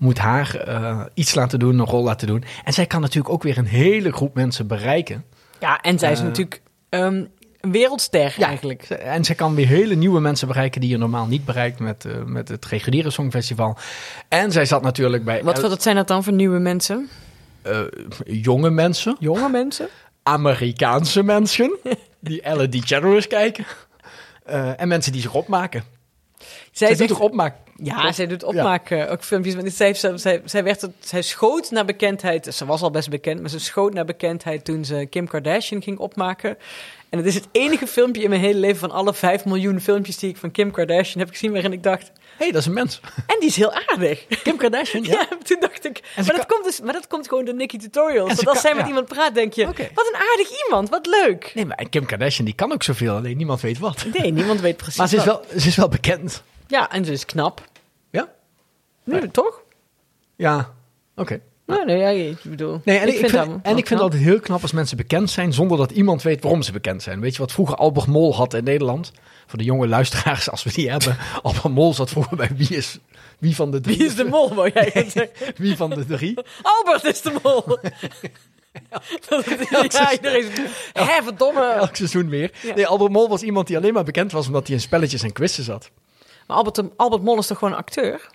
moet 0.00 0.19
haar 0.19 0.55
eh, 0.56 1.00
iets 1.14 1.35
laten 1.35 1.58
doen, 1.58 1.79
een 1.79 1.87
rol 1.87 2.02
laten 2.02 2.26
doen. 2.26 2.44
En 2.64 2.73
zij 2.73 2.87
kan 2.87 3.00
natuurlijk 3.00 3.35
ook 3.35 3.43
weer 3.43 3.58
een 3.58 3.67
hele 3.67 4.12
groep 4.12 4.35
mensen 4.35 4.67
bereiken. 4.67 5.25
Ja, 5.61 5.81
en 5.81 5.99
zij 5.99 6.12
is 6.12 6.19
Eh. 6.19 6.25
natuurlijk 6.25 6.61
ehm, 6.88 7.25
een 7.61 7.73
wereldster 7.73 8.35
Ja, 8.38 8.47
eigenlijk. 8.47 8.82
En 8.82 9.25
zij 9.25 9.35
kan 9.35 9.55
weer 9.55 9.67
hele 9.67 9.94
nieuwe 9.94 10.20
mensen 10.20 10.49
bereiken 10.49 10.81
die 10.81 10.91
je 10.91 10.97
normaal 10.97 11.26
niet 11.26 11.44
bereikt 11.44 11.79
met, 11.79 12.05
eh, 12.05 12.12
met 12.25 12.49
het 12.49 12.64
reguliere 12.67 13.11
Songfestival. 13.11 13.76
En 14.29 14.52
zij 14.52 14.64
zat 14.64 14.82
natuurlijk 14.82 15.25
bij 15.25 15.43
Wat, 15.43 15.61
wat 15.61 15.82
zijn 15.82 15.97
dat 15.97 16.08
dan 16.08 16.25
voor 16.25 16.32
nieuwe 16.32 16.58
mensen? 16.58 17.08
jonge 18.25 18.70
mensen, 18.70 19.17
Jonge 19.19 19.49
mensen? 19.49 19.88
Amerikaanse 20.23 21.23
mensen, 21.23 21.76
die 22.20 22.43
Ellen 22.43 22.70
DeGeneres 22.70 23.26
kijken. 23.26 23.64
En 24.76 24.88
mensen 24.88 25.12
die 25.12 25.20
zich 25.20 25.35
opmaken. 25.35 25.82
Zij, 26.73 26.91
is 26.91 26.99
doet 26.99 27.08
echt- 27.08 27.19
toch 27.19 27.29
opmaak? 27.29 27.55
Ja, 27.82 28.12
zij 28.12 28.27
doet 28.27 28.43
opmaken, 28.44 29.11
ook 29.11 29.25
filmpjes. 29.25 29.55
Want 29.55 29.73
zij, 29.73 29.94
zij, 29.94 30.43
zij, 30.44 30.65
werd, 30.65 30.88
zij 30.99 31.23
schoot 31.23 31.71
naar 31.71 31.85
bekendheid. 31.85 32.55
Ze 32.55 32.65
was 32.67 32.82
al 32.82 32.91
best 32.91 33.09
bekend, 33.11 33.41
maar 33.41 33.50
ze 33.50 33.59
schoot 33.61 33.93
naar 33.94 34.05
bekendheid 34.05 34.65
toen 34.65 34.85
ze 34.85 35.06
Kim 35.11 35.29
Kardashian 35.29 35.82
ging 35.82 35.99
opmaken. 35.99 36.56
En 37.09 37.19
het 37.19 37.27
is 37.27 37.35
het 37.35 37.49
enige 37.53 37.87
filmpje 37.87 38.23
in 38.23 38.29
mijn 38.29 38.41
hele 38.41 38.59
leven 38.59 38.79
van 38.79 38.91
alle 38.91 39.15
5 39.15 39.44
miljoen 39.44 39.81
filmpjes 39.81 40.17
die 40.19 40.31
ik 40.31 40.37
van 40.37 40.50
Kim 40.50 40.71
Kardashian 40.71 41.19
heb 41.21 41.29
gezien, 41.31 41.53
waarin 41.53 41.73
ik 41.73 41.82
dacht, 41.82 42.06
Hé, 42.06 42.47
hey, 42.47 42.50
dat 42.53 42.61
is 42.61 42.67
een 42.67 42.73
mens. 42.73 43.00
en 43.27 43.37
die 43.41 43.49
is 43.49 43.56
heel 43.56 43.73
aardig. 43.73 44.26
Kim 44.43 44.56
Kardashian, 44.56 45.03
Ja, 45.05 45.29
toen 45.47 45.56
dacht 45.61 45.85
ik, 45.85 46.00
maar 46.17 46.25
dat, 46.25 46.37
kan- 46.37 46.47
komt 46.47 46.65
dus, 46.65 46.81
maar 46.81 46.93
dat 46.93 47.06
komt 47.06 47.29
gewoon 47.29 47.44
door 47.44 47.55
Nikki 47.55 47.79
Tutorials. 47.79 48.26
Want 48.26 48.38
als 48.38 48.53
kan- 48.53 48.56
zij 48.61 48.71
met 48.75 48.81
ja. 48.83 48.88
iemand 48.88 49.06
praat, 49.06 49.35
denk 49.35 49.53
je, 49.53 49.67
wat 49.67 49.76
een 50.12 50.21
aardig 50.31 50.65
iemand, 50.67 50.88
wat 50.88 51.06
leuk. 51.06 51.50
Nee, 51.55 51.67
maar 51.67 51.87
Kim 51.91 52.06
Kardashian 52.06 52.44
die 52.44 52.55
kan 52.55 52.73
ook 52.73 52.83
zoveel, 52.83 53.15
alleen 53.17 53.37
niemand 53.37 53.61
weet 53.61 53.79
wat. 53.79 54.05
Nee, 54.19 54.33
niemand 54.33 54.61
weet 54.61 54.76
precies 54.76 54.97
Maar 54.99 55.09
ze 55.09 55.17
is 55.17 55.25
wat. 55.25 55.47
wel, 55.50 55.61
ze 55.61 55.69
is 55.69 55.76
wel 55.76 55.88
bekend. 55.88 56.43
Ja, 56.67 56.91
en 56.91 57.05
ze 57.05 57.12
is 57.12 57.25
knap. 57.25 57.69
Nee, 59.05 59.31
toch? 59.31 59.62
Ja, 60.37 60.75
oké. 61.17 61.41
Nee, 61.70 61.85
nee, 61.85 61.99
ja, 61.99 62.08
ik 62.08 62.43
bedoel, 62.43 62.81
Nee, 62.85 62.99
en 62.99 63.08
ik, 63.08 63.19
vind, 63.19 63.32
dat 63.32 63.49
en 63.62 63.76
ik 63.76 63.87
vind 63.87 64.00
altijd 64.00 64.23
heel 64.23 64.41
knap 64.41 64.62
als 64.62 64.73
mensen 64.73 64.97
bekend 64.97 65.31
zijn 65.31 65.52
zonder 65.52 65.79
dat 65.79 65.91
iemand 65.91 66.23
weet 66.23 66.43
waarom 66.43 66.62
ze 66.62 66.73
bekend 66.73 67.02
zijn. 67.02 67.20
Weet 67.20 67.32
je 67.32 67.38
wat 67.38 67.52
vroeger 67.52 67.76
Albert 67.76 68.06
Mol 68.06 68.35
had 68.35 68.55
in 68.55 68.64
Nederland? 68.64 69.12
Voor 69.47 69.58
de 69.58 69.64
jonge 69.64 69.88
luisteraars, 69.88 70.50
als 70.50 70.62
we 70.62 70.73
die 70.73 70.91
hebben. 70.91 71.17
Albert 71.43 71.75
Mol 71.75 71.94
zat 71.94 72.11
vroeger 72.11 72.37
bij 72.37 72.50
Wie 72.56 72.76
is, 72.76 72.99
wie 73.38 73.55
van 73.55 73.70
de 73.70 73.81
drie? 73.81 73.97
Wie 73.97 74.06
is 74.06 74.14
de 74.14 74.25
mol, 74.25 74.55
wou 74.55 74.71
jij 74.75 74.90
zeggen? 74.92 75.28
Wie 75.57 75.76
van 75.76 75.90
de 75.90 76.07
drie? 76.07 76.38
Albert 76.62 77.04
is 77.04 77.23
de 77.23 77.35
mol. 77.42 77.64
ja, 79.88 80.12
iedereen 80.12 80.52
zegt, 80.52 80.80
hè, 80.92 81.23
verdomme. 81.23 81.71
Elk 81.71 81.97
seizoen 81.97 82.28
weer. 82.28 82.50
Ja. 82.62 82.75
Nee, 82.75 82.87
Albert 82.87 83.12
Mol 83.12 83.28
was 83.28 83.42
iemand 83.42 83.66
die 83.66 83.76
alleen 83.76 83.92
maar 83.92 84.04
bekend 84.04 84.33
was 84.33 84.47
omdat 84.47 84.66
hij 84.66 84.76
in 84.76 84.83
spelletjes 84.83 85.23
en 85.23 85.33
quizzen 85.33 85.64
zat. 85.64 85.90
Maar 86.47 86.57
Albert, 86.57 86.83
Albert 86.97 87.23
Mol 87.23 87.38
is 87.38 87.47
toch 87.47 87.59
gewoon 87.59 87.73
een 87.73 87.78
acteur? 87.78 88.30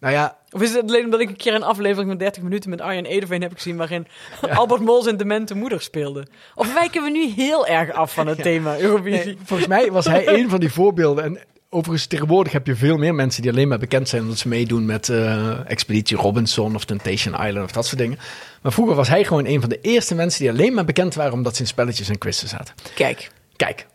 Nou 0.00 0.14
ja, 0.14 0.36
Of 0.50 0.62
is 0.62 0.74
het 0.74 0.88
alleen 0.88 1.04
omdat 1.04 1.20
ik 1.20 1.28
een 1.28 1.36
keer 1.36 1.54
een 1.54 1.62
aflevering 1.62 2.08
van 2.08 2.18
30 2.18 2.42
minuten 2.42 2.70
met 2.70 2.80
Arjen 2.80 3.04
Edeveen 3.06 3.42
heb 3.42 3.52
gezien... 3.54 3.76
waarin 3.76 4.06
Albert 4.54 4.80
Mol 4.80 5.02
zijn 5.02 5.16
demente 5.16 5.54
moeder 5.54 5.80
speelde? 5.80 6.26
Of 6.54 6.74
wijken 6.74 7.02
we 7.02 7.10
nu 7.10 7.26
heel 7.26 7.66
erg 7.66 7.92
af 7.92 8.14
van 8.14 8.26
het 8.26 8.42
thema 8.42 8.78
Eurovisie? 8.78 9.24
nee, 9.24 9.38
volgens 9.44 9.68
mij 9.68 9.92
was 9.92 10.04
hij 10.04 10.28
een 10.28 10.48
van 10.50 10.60
die 10.60 10.72
voorbeelden. 10.72 11.24
En 11.24 11.38
overigens, 11.70 12.06
tegenwoordig 12.06 12.52
heb 12.52 12.66
je 12.66 12.76
veel 12.76 12.96
meer 12.96 13.14
mensen 13.14 13.42
die 13.42 13.50
alleen 13.50 13.68
maar 13.68 13.78
bekend 13.78 14.08
zijn 14.08 14.22
omdat 14.22 14.38
ze 14.38 14.48
meedoen 14.48 14.86
met 14.86 15.08
eh, 15.08 15.70
Expeditie 15.70 16.16
Robinson 16.16 16.74
of 16.74 16.84
Temptation 16.84 17.46
Island 17.46 17.64
of 17.64 17.72
dat 17.72 17.86
soort 17.86 17.98
dingen. 17.98 18.18
Maar 18.62 18.72
vroeger 18.72 18.94
was 18.94 19.08
hij 19.08 19.24
gewoon 19.24 19.46
een 19.46 19.60
van 19.60 19.68
de 19.68 19.80
eerste 19.80 20.14
mensen 20.14 20.40
die 20.40 20.50
alleen 20.50 20.74
maar 20.74 20.84
bekend 20.84 21.14
waren 21.14 21.32
omdat 21.32 21.54
ze 21.56 21.62
in 21.62 21.68
spelletjes 21.68 22.08
en 22.08 22.18
quizzen 22.18 22.48
zaten. 22.48 22.74
Kijk, 22.94 23.30
Kijk, 23.56 23.86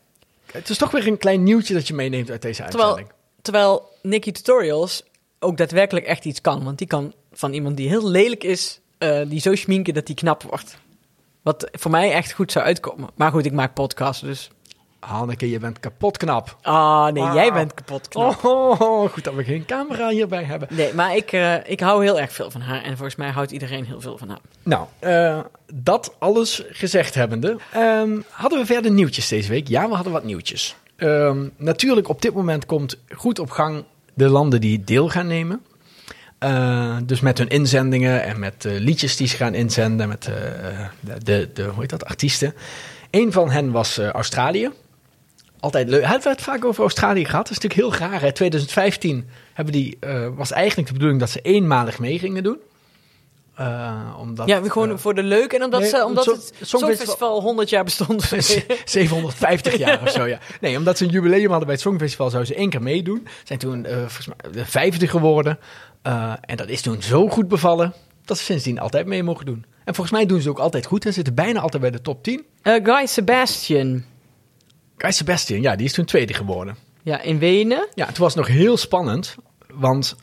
het 0.52 0.70
is 0.70 0.78
toch 0.78 0.92
weer 0.92 1.08
een 1.08 1.18
klein 1.18 1.44
nieuwtje 1.44 1.74
dat 1.74 1.88
je 1.88 1.94
meeneemt 1.94 2.32
uit 2.32 2.42
deze 2.42 2.64
terwijl, 2.64 2.84
uitzending. 2.88 3.16
terwijl 3.42 3.90
Nikki 4.02 4.32
Tutorials 4.32 5.04
ook 5.44 5.58
daadwerkelijk 5.58 6.06
echt 6.06 6.26
iets 6.26 6.42
kan. 6.42 6.64
Want 6.64 6.78
die 6.78 6.88
kan 6.88 7.14
van 7.32 7.54
iemand 7.54 7.78
die 7.78 7.88
heel 7.88 8.10
lelijk 8.10 8.44
is, 8.44 8.82
eh, 8.98 9.20
die 9.28 9.40
zo 9.40 9.56
schminken 9.56 9.94
dat 9.94 10.06
die 10.06 10.16
knap 10.16 10.44
wordt. 10.44 10.78
Wat 11.42 11.70
voor 11.72 11.92
mij 11.92 12.12
echt 12.12 12.32
goed 12.32 12.52
zou 12.52 12.66
uitkomen. 12.66 13.10
Maar 13.16 13.32
goed, 13.32 13.46
ik 13.46 13.54
maak 13.54 13.74
podcasts, 13.74 14.22
dus... 14.22 14.50
Hanneke, 15.00 15.50
je 15.50 15.60
bent 15.60 15.80
kapot 15.80 16.18
knap. 16.18 16.58
Ah, 16.62 17.08
nee, 17.08 17.24
jij 17.24 17.54
bent 17.54 17.74
kapot 17.74 18.08
knap. 18.08 18.46
Oh, 18.46 18.82
oh, 18.82 19.10
goed 19.10 19.24
dat 19.24 19.34
we 19.34 19.44
geen 19.44 19.66
camera 19.66 20.10
hierbij 20.10 20.44
hebben. 20.44 20.68
Nee, 20.72 20.94
maar 20.94 21.16
ik, 21.16 21.32
eh, 21.32 21.70
ik 21.70 21.80
hou 21.80 22.04
heel 22.04 22.20
erg 22.20 22.32
veel 22.32 22.52
van 22.52 22.62
haar. 22.62 22.84
En 22.84 22.94
volgens 22.96 23.16
mij 23.16 23.30
houdt 23.30 23.52
iedereen 23.52 23.86
heel 23.86 24.02
veel 24.02 24.18
van 24.18 24.30
haar. 24.30 24.40
Nou, 24.64 24.88
eh, 25.00 25.40
dat 25.74 26.16
alles 26.20 26.64
gezegd 26.70 27.16
hebbende, 27.16 27.58
ehm, 27.72 28.20
hadden 28.30 28.60
we 28.60 28.66
verder 28.66 28.92
nieuwtjes 28.92 29.28
deze 29.28 29.50
week? 29.50 29.68
Ja, 29.68 29.88
we 29.88 29.96
hadden 29.96 30.14
wat 30.14 30.24
nieuwtjes. 30.24 30.76
Ehm, 30.96 31.48
natuurlijk, 31.58 32.10
op 32.10 32.22
dit 32.22 32.34
moment 32.34 32.66
komt 32.66 32.98
goed 33.10 33.40
op 33.40 33.50
gang 33.50 33.84
de 34.22 34.30
landen 34.30 34.62
die 34.62 34.84
deel 34.84 35.10
gaan 35.10 35.28
nemen. 35.28 35.62
Eh, 36.38 36.98
dus 37.04 37.20
met 37.20 37.38
hun 37.38 37.48
inzendingen 37.48 38.24
en 38.24 38.40
met 38.40 38.66
eh, 38.66 38.80
liedjes 38.80 39.16
die 39.16 39.28
ze 39.28 39.36
gaan 39.36 39.54
inzenden, 39.54 40.08
met 40.08 40.28
eh, 40.28 40.88
de, 41.24 41.50
de, 41.54 41.64
hoe 41.64 41.80
heet 41.80 41.90
dat, 41.90 42.06
artiesten. 42.06 42.54
Een 43.12 43.32
van 43.32 43.50
hen 43.50 43.72
was 43.72 43.98
Australië. 43.98 44.70
altijd 45.60 45.90
leuk. 45.90 46.02
Hebben 46.02 46.24
we 46.24 46.30
het 46.30 46.42
vaak 46.42 46.66
over 46.66 46.82
Australië 46.82 47.26
gehad? 47.26 47.48
Dat 47.48 47.58
is 47.58 47.64
natuurlijk 47.64 48.00
heel 48.00 48.10
raar. 48.10 48.22
Hè? 48.22 48.32
2015 48.32 49.28
hebben 49.54 49.74
die, 49.74 49.98
was 50.36 50.52
eigenlijk 50.52 50.88
de 50.88 50.94
bedoeling 50.94 51.20
dat 51.20 51.30
ze 51.30 51.42
eenmalig 51.42 52.00
mee 52.00 52.20
gingen 52.20 52.44
doen. 52.44 52.58
Eh, 53.56 54.16
omdat, 54.20 54.48
ja, 54.48 54.62
gewoon 54.64 54.90
eh, 54.92 54.98
voor 54.98 55.14
de 55.14 55.24
leuk 55.24 55.54
en 55.54 55.64
omdat, 55.64 55.80
nee, 55.80 55.90
ze, 55.90 56.06
omdat 56.06 56.24
zo- 56.24 56.32
het 56.32 56.42
Songfestival- 56.44 56.80
Songfestival 56.80 57.42
100 57.42 57.70
jaar 57.70 57.84
bestond. 57.84 58.24
750 58.86 59.78
jaar 59.78 60.02
of 60.02 60.10
zo, 60.10 60.26
ja. 60.28 60.40
Nee, 60.62 60.78
omdat 60.78 60.98
ze 60.98 61.04
een 61.04 61.10
jubileum 61.10 61.48
hadden 61.50 61.66
bij 61.66 61.74
het 61.74 61.82
Songfestival, 61.84 62.30
zouden 62.30 62.54
ze 62.54 62.60
één 62.60 62.70
keer 62.70 62.82
meedoen. 62.82 63.28
Zijn 63.44 63.60
toen 63.60 63.82
mij 63.82 64.02
de 64.52 64.66
vijfde 64.66 65.08
geworden. 65.08 65.60
En 66.42 66.56
dat 66.56 66.70
is 66.70 66.82
toen 66.82 67.02
zo 67.02 67.28
goed 67.30 67.48
bevallen, 67.48 67.94
dat 68.26 68.38
ze 68.38 68.44
sindsdien 68.44 68.80
altijd 68.80 69.06
mee 69.06 69.24
mogen 69.24 69.46
doen. 69.46 69.66
En 69.86 69.96
volgens 69.96 70.16
mij 70.16 70.26
doen 70.26 70.42
ze 70.42 70.50
ook 70.50 70.60
altijd 70.60 70.86
goed. 70.86 71.04
Ze 71.04 71.12
zitten 71.12 71.36
bijna 71.36 71.60
altijd 71.60 71.82
bij 71.82 71.92
de 71.92 72.02
top 72.02 72.24
10. 72.24 72.46
Eh, 72.62 72.74
Guy 72.84 73.06
Sebastian. 73.06 74.04
Guy 74.98 75.12
Sebastian, 75.12 75.62
ja, 75.62 75.76
die 75.76 75.86
is 75.86 75.94
toen 75.94 76.06
tweede 76.06 76.34
geworden. 76.34 76.78
Ja, 77.04 77.22
in 77.22 77.40
Wenen. 77.40 77.88
Ja, 77.94 78.06
het 78.06 78.18
was 78.18 78.36
nog 78.36 78.48
heel 78.48 78.78
spannend, 78.78 79.36
want 79.74 80.16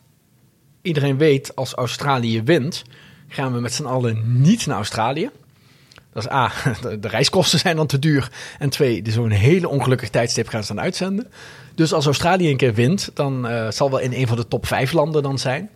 iedereen 0.82 1.18
weet 1.18 1.56
als 1.56 1.72
Australië 1.74 2.42
wint, 2.42 2.82
gaan 3.28 3.52
we 3.52 3.60
met 3.60 3.72
z'n 3.72 3.84
allen 3.84 4.40
niet 4.42 4.66
naar 4.66 4.76
Australië. 4.76 5.30
Dat 6.12 6.24
is 6.24 6.30
A, 6.30 6.52
de, 7.00 7.08
reiskosten 7.08 7.58
zijn 7.58 7.76
dan 7.76 7.86
te 7.86 7.98
duur. 7.98 8.30
En 8.58 8.70
twee, 8.70 9.02
zo'n 9.06 9.30
hele 9.30 9.68
ongelukkig 9.68 10.10
tijdstip 10.10 10.48
gaan 10.48 10.64
ze 10.64 10.74
dan 10.74 10.84
uitzenden. 10.84 11.26
Dus 11.74 11.92
als 11.92 12.06
Australië 12.06 12.50
een 12.50 12.56
keer 12.56 12.74
wint, 12.74 13.10
dan 13.14 13.48
eh, 13.48 13.70
zal 13.70 13.90
wel 13.90 13.98
in 13.98 14.12
een 14.12 14.26
van 14.26 14.36
de 14.36 14.48
top 14.48 14.66
vijf 14.66 14.92
landen 14.92 15.22
dan 15.22 15.38
zijn. 15.38 15.70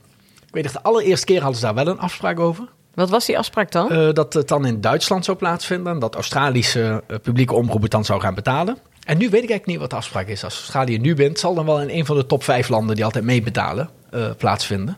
Ik 0.46 0.54
weet 0.54 0.62
nog, 0.62 0.72
de 0.72 0.82
allereerste 0.82 1.26
keer 1.26 1.40
hadden 1.40 1.58
ze 1.58 1.64
daar 1.64 1.74
wel 1.74 1.86
een 1.86 1.98
afspraak 1.98 2.40
over. 2.40 2.68
Wat 2.94 3.10
was 3.10 3.26
die 3.26 3.38
afspraak 3.38 3.70
dan? 3.70 3.90
Eh, 3.90 4.12
dat 4.12 4.32
het 4.32 4.48
dan 4.48 4.66
in 4.66 4.80
Duitsland 4.80 5.24
zou 5.24 5.36
plaatsvinden. 5.36 5.92
En 5.92 5.98
dat 5.98 6.14
Australische 6.14 7.02
eh, 7.06 7.16
publieke 7.22 7.54
omroep 7.54 7.82
het 7.82 7.90
dan 7.90 8.04
zou 8.04 8.20
gaan 8.20 8.34
betalen. 8.34 8.78
En 9.04 9.18
nu 9.18 9.24
weet 9.30 9.42
ik 9.42 9.50
eigenlijk 9.50 9.66
niet 9.66 9.78
wat 9.78 9.90
de 9.90 9.96
afspraak 9.96 10.26
is. 10.26 10.44
Als 10.44 10.54
Australië 10.54 10.98
nu 10.98 11.14
wint, 11.14 11.38
zal 11.38 11.54
dan 11.54 11.66
wel 11.66 11.80
in 11.80 11.90
een 11.90 12.06
van 12.06 12.16
de 12.16 12.26
top 12.26 12.44
vijf 12.44 12.68
landen 12.68 12.94
die 12.94 13.04
altijd 13.04 13.24
meebetalen 13.24 13.90
plaatsvinden. 14.38 14.96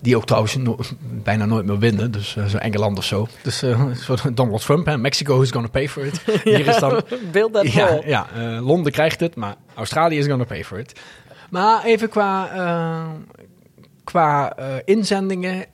Die 0.00 0.16
ook 0.16 0.26
trouwens 0.26 0.56
no- 0.56 0.78
bijna 1.22 1.44
nooit 1.44 1.66
meer 1.66 1.78
winnen. 1.78 2.10
Dus 2.10 2.36
eh, 2.36 2.44
zo 2.44 2.56
Engeland 2.56 2.98
of 2.98 3.04
zo. 3.04 3.28
Dus 3.42 3.62
eh, 3.62 3.86
Donald 4.34 4.60
Trump, 4.64 4.86
hè? 4.86 4.98
Mexico 4.98 5.40
is 5.40 5.50
gonna 5.50 5.68
pay 5.68 5.88
for 5.88 6.04
it. 6.06 6.20
Hier 6.44 6.66
is 6.66 6.78
dan 6.78 7.02
Beeld 7.32 7.52
dat 7.52 7.72
ja, 7.72 8.00
ja 8.04 8.26
eh, 8.34 8.66
Londen 8.66 8.92
krijgt 8.92 9.20
het, 9.20 9.36
maar 9.36 9.54
Australië 9.74 10.18
is 10.18 10.26
gonna 10.26 10.44
pay 10.44 10.64
for 10.64 10.78
it. 10.78 11.00
Maar 11.50 11.84
even 11.84 12.08
qua, 12.08 12.48
qua 14.04 14.56
inzendingen. 14.84 15.64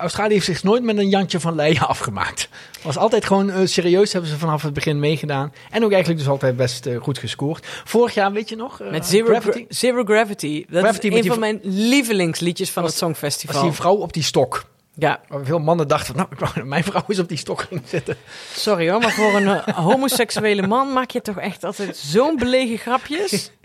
Australië 0.00 0.32
heeft 0.32 0.44
zich 0.46 0.62
nooit 0.62 0.82
met 0.82 0.96
een 0.98 1.08
Jantje 1.08 1.40
van 1.40 1.54
Leijen 1.54 1.86
afgemaakt. 1.94 2.48
Was 2.82 2.96
altijd 2.96 3.24
gewoon 3.24 3.50
eh, 3.50 3.60
serieus, 3.66 4.12
hebben 4.12 4.30
ze 4.30 4.38
vanaf 4.38 4.62
het 4.62 4.72
begin 4.72 4.98
meegedaan. 5.00 5.52
En 5.70 5.84
ook 5.84 5.90
eigenlijk 5.90 6.20
dus 6.20 6.28
altijd 6.30 6.56
best 6.56 6.86
eh, 6.86 7.00
goed 7.00 7.18
gescoord. 7.18 7.66
Vorig 7.84 8.14
jaar, 8.14 8.32
weet 8.32 8.48
je 8.48 8.56
nog? 8.56 8.80
eh, 8.80 8.90
Met 8.90 9.06
Zero 9.06 9.26
Gravity. 9.26 9.64
Zero 9.68 10.04
Gravity. 10.04 10.64
Dat 10.68 10.82
Gravity 10.82 11.06
is 11.08 11.14
een 11.24 11.24
van 11.30 11.38
mijn 11.40 11.60
lievelingsliedjes 11.62 12.70
van 12.70 12.82
Was- 12.82 12.90
het 12.90 13.00
Songfestival. 13.00 13.62
die 13.62 13.72
vrouw 13.72 13.94
op 13.96 14.12
die 14.12 14.22
stok. 14.22 14.64
Ja, 14.94 15.20
Waar 15.28 15.44
veel 15.44 15.58
mannen 15.58 15.88
dachten, 15.88 16.16
nou, 16.16 16.28
mijn 16.66 16.84
vrouw 16.84 17.02
is 17.06 17.18
op 17.18 17.28
die 17.28 17.38
stok 17.38 17.60
ging 17.68 17.82
zitten. 17.86 18.16
sorry 18.54 18.90
hoor, 18.90 19.00
maar 19.00 19.12
voor 19.12 19.34
een 19.34 19.74
homoseksuele 19.74 20.66
man 20.66 20.92
maak 20.92 21.10
je 21.10 21.20
toch 21.20 21.36
echt 21.38 21.64
altijd 21.64 21.96
zo'n 21.96 22.36
belegen 22.36 22.78
grapjes? 22.78 23.50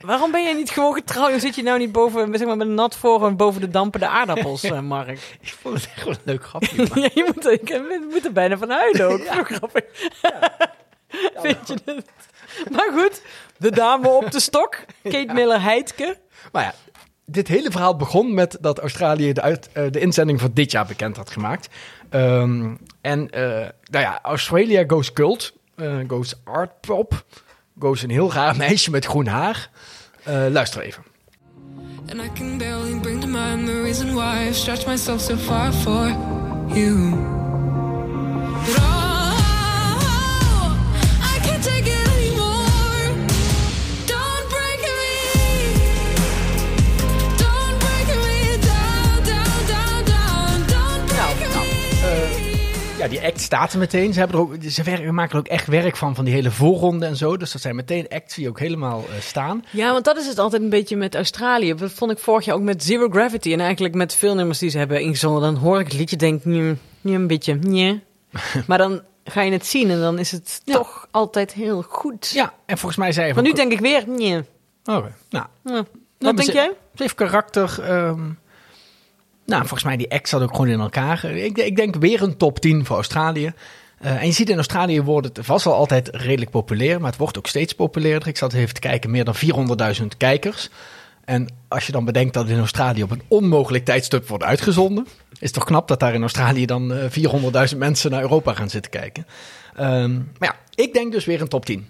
Waarom 0.00 0.30
ben 0.30 0.42
jij 0.42 0.52
niet 0.52 0.70
gewoon 0.70 0.94
getrouwd? 0.94 1.40
Zit 1.40 1.54
je 1.54 1.62
nou 1.62 1.78
niet 1.78 1.92
boven, 1.92 2.38
zeg 2.38 2.46
maar, 2.46 2.56
met 2.56 2.66
een 2.66 2.74
nat 2.74 2.96
voor 2.96 3.34
boven 3.36 3.60
de 3.60 3.68
dampende 3.68 4.06
aardappels, 4.08 4.62
eh, 4.62 4.80
Mark? 4.80 5.08
Ik 5.40 5.54
vond 5.60 5.74
het 5.74 5.88
echt 5.94 6.04
wel 6.04 6.12
een 6.14 6.20
leuk 6.24 6.44
grapje. 6.44 6.76
maar- 6.88 6.98
Ja, 6.98 7.08
je 7.14 7.30
moet, 7.34 7.46
ik, 7.46 7.80
moet 8.10 8.24
er 8.24 8.32
bijna 8.32 8.58
van 8.58 8.70
huilen 8.70 9.08
ook. 9.08 9.20
Zo 9.34 9.42
grappig. 9.44 9.84
Vind 11.34 11.68
je 11.68 11.74
het? 11.84 12.04
Maar 12.70 12.90
goed, 12.92 13.22
de 13.56 13.70
dame 13.70 14.08
op 14.08 14.30
de 14.30 14.40
stok, 14.40 14.78
Kate 15.02 15.32
Miller-Heidke. 15.32 16.18
Maar 16.52 16.62
ja, 16.62 16.74
dit 17.24 17.48
hele 17.48 17.70
verhaal 17.70 17.96
begon 17.96 18.34
met 18.34 18.56
dat 18.60 18.78
Australië 18.78 19.32
de, 19.32 19.40
uit, 19.40 19.68
eh, 19.72 19.84
de 19.90 20.00
inzending 20.00 20.40
van 20.40 20.50
dit 20.54 20.70
jaar 20.70 20.86
bekend 20.86 21.16
had 21.16 21.30
gemaakt. 21.30 21.68
Ehm, 22.10 22.74
en 23.00 23.30
eh, 23.30 23.42
nou 23.90 24.04
ja, 24.04 24.18
Australia 24.22 24.84
goes 24.86 25.12
cult, 25.12 25.52
eh, 25.76 25.96
goes 26.08 26.34
art 26.44 26.80
pop, 26.80 27.24
goes 27.80 28.02
een 28.02 28.10
heel 28.10 28.32
raar 28.32 28.56
meisje 28.56 28.90
met 28.90 29.06
groen 29.06 29.26
haar. 29.26 29.70
Eh, 30.22 30.46
luister 30.50 30.80
even. 30.80 31.02
And 32.10 32.20
I 32.20 32.30
can 32.34 32.58
barely 32.58 33.00
bring 33.00 33.20
to 33.20 33.26
mind 33.26 33.66
the 33.66 33.82
reason 33.82 34.14
why 34.14 34.46
I've 34.46 34.56
stretched 34.56 34.86
myself 34.86 35.20
so 35.20 35.36
far 35.36 35.72
for 35.72 36.08
you. 36.74 37.10
But 38.66 38.78
oh, 38.78 38.99
Ja, 53.00 53.08
die 53.08 53.22
act 53.24 53.40
staat 53.40 53.72
er 53.72 53.78
meteen. 53.78 54.12
Ze, 54.12 54.18
hebben 54.18 54.36
er 54.38 54.42
ook, 54.42 54.54
ze 54.68 54.82
werken, 54.82 55.14
maken 55.14 55.32
er 55.32 55.38
ook 55.38 55.48
echt 55.48 55.66
werk 55.66 55.96
van, 55.96 56.14
van 56.14 56.24
die 56.24 56.34
hele 56.34 56.50
voorronde 56.50 57.06
en 57.06 57.16
zo. 57.16 57.36
Dus 57.36 57.52
dat 57.52 57.62
zijn 57.62 57.76
meteen 57.76 58.08
acts 58.08 58.34
die 58.34 58.48
ook 58.48 58.58
helemaal 58.58 58.98
eh, 59.08 59.20
staan. 59.20 59.64
Ja, 59.70 59.92
want 59.92 60.04
dat 60.04 60.16
is 60.16 60.26
het 60.26 60.38
altijd 60.38 60.62
een 60.62 60.68
beetje 60.68 60.96
met 60.96 61.14
Australië. 61.14 61.74
Dat 61.74 61.90
vond 61.92 62.10
ik 62.10 62.18
vorig 62.18 62.44
jaar 62.44 62.54
ook 62.54 62.62
met 62.62 62.84
Zero 62.84 63.08
Gravity. 63.08 63.52
En 63.52 63.60
eigenlijk 63.60 63.94
met 63.94 64.14
veel 64.14 64.34
nummers 64.34 64.58
die 64.58 64.70
ze 64.70 64.78
hebben 64.78 65.00
ingezongen. 65.00 65.40
Dan 65.40 65.54
hoor 65.56 65.80
ik 65.80 65.84
het 65.86 65.94
liedje, 65.94 66.16
denk 66.16 66.44
ik, 66.44 66.76
een 67.02 67.26
beetje, 67.26 67.54
nee. 67.54 68.02
Maar 68.66 68.78
dan 68.78 69.02
ga 69.24 69.40
je 69.42 69.52
het 69.52 69.66
zien 69.66 69.90
en 69.90 70.00
dan 70.00 70.18
is 70.18 70.30
het 70.32 70.60
Ja. 70.64 70.74
toch 70.74 71.06
altijd 71.10 71.52
heel 71.52 71.82
goed. 71.88 72.30
Ja, 72.30 72.52
en 72.66 72.78
volgens 72.78 73.00
mij 73.00 73.12
zei 73.12 73.26
je 73.26 73.34
Maar 73.34 73.42
nu 73.42 73.52
denk 73.52 73.72
ik 73.72 73.80
weer, 73.80 74.04
nee. 74.08 74.36
Oké, 74.38 74.44
nou, 74.84 75.04
Ja. 75.28 75.48
Nou, 75.62 75.84
Wat 76.18 76.36
denk 76.36 76.50
jij? 76.52 76.72
Het 76.90 77.00
heeft 77.00 77.14
karakter. 77.14 77.78
ehm, 77.82 78.20
nou, 79.50 79.60
volgens 79.60 79.84
mij 79.84 79.96
die 79.96 80.10
act 80.10 80.28
zat 80.28 80.42
ook 80.42 80.50
gewoon 80.50 80.68
in 80.68 80.80
elkaar. 80.80 81.24
Ik, 81.24 81.58
ik 81.58 81.76
denk 81.76 81.94
weer 81.96 82.22
een 82.22 82.36
top 82.36 82.58
10 82.60 82.84
voor 82.84 82.96
Australië. 82.96 83.52
Eh, 83.98 84.20
en 84.20 84.26
je 84.26 84.32
ziet 84.32 84.48
in 84.50 84.56
Australië 84.56 85.02
wordt 85.02 85.26
het 85.36 85.46
vast 85.46 85.64
wel 85.64 85.74
altijd 85.74 86.08
redelijk 86.12 86.50
populair, 86.50 87.00
maar 87.00 87.10
het 87.10 87.18
wordt 87.18 87.38
ook 87.38 87.46
steeds 87.46 87.72
populairder. 87.72 88.28
Ik 88.28 88.36
zat 88.36 88.52
even 88.52 88.74
te 88.74 88.80
kijken, 88.80 89.10
meer 89.10 89.24
dan 89.24 89.34
400.000 90.00 90.06
kijkers. 90.16 90.70
En 91.24 91.48
als 91.68 91.86
je 91.86 91.92
dan 91.92 92.04
bedenkt 92.04 92.34
dat 92.34 92.42
het 92.42 92.52
in 92.52 92.58
Australië 92.58 93.02
op 93.02 93.10
een 93.10 93.22
onmogelijk 93.28 93.84
tijdstip 93.84 94.28
wordt 94.28 94.44
uitgezonden, 94.44 95.06
is 95.32 95.38
het 95.40 95.52
toch 95.52 95.64
knap 95.64 95.88
dat 95.88 96.00
daar 96.00 96.14
in 96.14 96.20
Australië 96.20 96.66
dan 96.66 96.92
eh, 96.92 97.68
400.000 97.72 97.76
mensen 97.78 98.10
naar 98.10 98.20
Europa 98.22 98.54
gaan 98.54 98.70
zitten 98.70 98.90
kijken. 98.90 99.26
Ehm, 99.76 100.14
maar 100.14 100.48
ja, 100.48 100.56
ik 100.84 100.92
denk 100.92 101.12
dus 101.12 101.24
weer 101.24 101.40
een 101.40 101.48
top 101.48 101.64
10. 101.66 101.86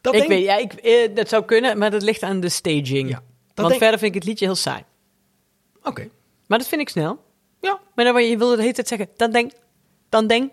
Dat 0.00 0.12
Ik 0.14 0.18
denk- 0.20 0.32
weet, 0.32 0.44
ja, 0.44 0.56
ik, 0.56 0.72
eh, 0.72 1.14
dat 1.14 1.28
zou 1.28 1.44
kunnen, 1.44 1.78
maar 1.78 1.90
dat 1.90 2.02
ligt 2.02 2.22
aan 2.22 2.40
de 2.40 2.48
staging. 2.48 3.08
Ja, 3.08 3.22
Want 3.54 3.68
denk- 3.68 3.80
verder 3.80 3.98
vind 3.98 4.14
ik 4.14 4.20
het 4.20 4.24
liedje 4.28 4.44
heel 4.44 4.54
saai. 4.54 4.82
Oké. 5.82 6.08
Maar 6.52 6.60
dat 6.60 6.70
vind 6.70 6.80
ik 6.80 6.88
snel. 6.88 7.18
Ja, 7.60 7.80
Maar 7.94 8.04
dan, 8.04 8.28
je 8.28 8.38
wilde 8.38 8.56
de 8.56 8.62
hele 8.62 8.74
tijd 8.74 8.88
zeggen, 8.88 9.08
dan 9.16 9.30
denk, 9.30 9.52
dan 10.08 10.26
denk. 10.26 10.52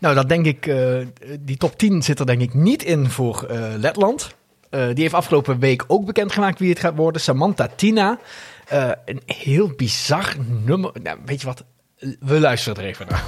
Nou, 0.00 0.14
dat 0.14 0.28
denk 0.28 0.46
ik, 0.46 0.66
eh, 0.66 0.98
die 1.40 1.56
top 1.56 1.78
10 1.78 2.02
zit 2.02 2.18
er 2.18 2.26
denk 2.26 2.40
ik 2.40 2.54
niet 2.54 2.82
in 2.82 3.10
voor 3.10 3.44
eh, 3.44 3.72
Letland. 3.76 4.34
Eh, 4.70 4.86
die 4.86 5.02
heeft 5.02 5.14
afgelopen 5.14 5.58
week 5.58 5.84
ook 5.86 6.04
bekendgemaakt 6.04 6.58
wie 6.58 6.68
het 6.68 6.78
gaat 6.78 6.96
worden. 6.96 7.20
Samantha 7.20 7.68
Tina. 7.76 8.18
Eh, 8.66 8.90
een 9.04 9.22
heel 9.26 9.72
bizar 9.76 10.34
nummer. 10.64 10.92
Nou, 11.02 11.18
weet 11.24 11.40
je 11.40 11.46
wat? 11.46 11.64
We 12.20 12.40
luisteren 12.40 12.82
er 12.82 12.88
even 12.88 13.06
naar. 13.08 13.24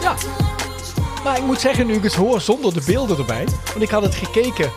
Ja. 0.00 0.14
Maar 1.24 1.36
ik 1.36 1.44
moet 1.44 1.60
zeggen, 1.60 1.86
nu 1.86 1.94
ik 1.94 2.02
het 2.02 2.14
hoor 2.14 2.40
zonder 2.40 2.74
de 2.74 2.82
beelden 2.86 3.18
erbij. 3.18 3.44
Want 3.44 3.82
ik 3.82 3.90
had 3.90 4.02
het 4.02 4.14
gekeken 4.14 4.70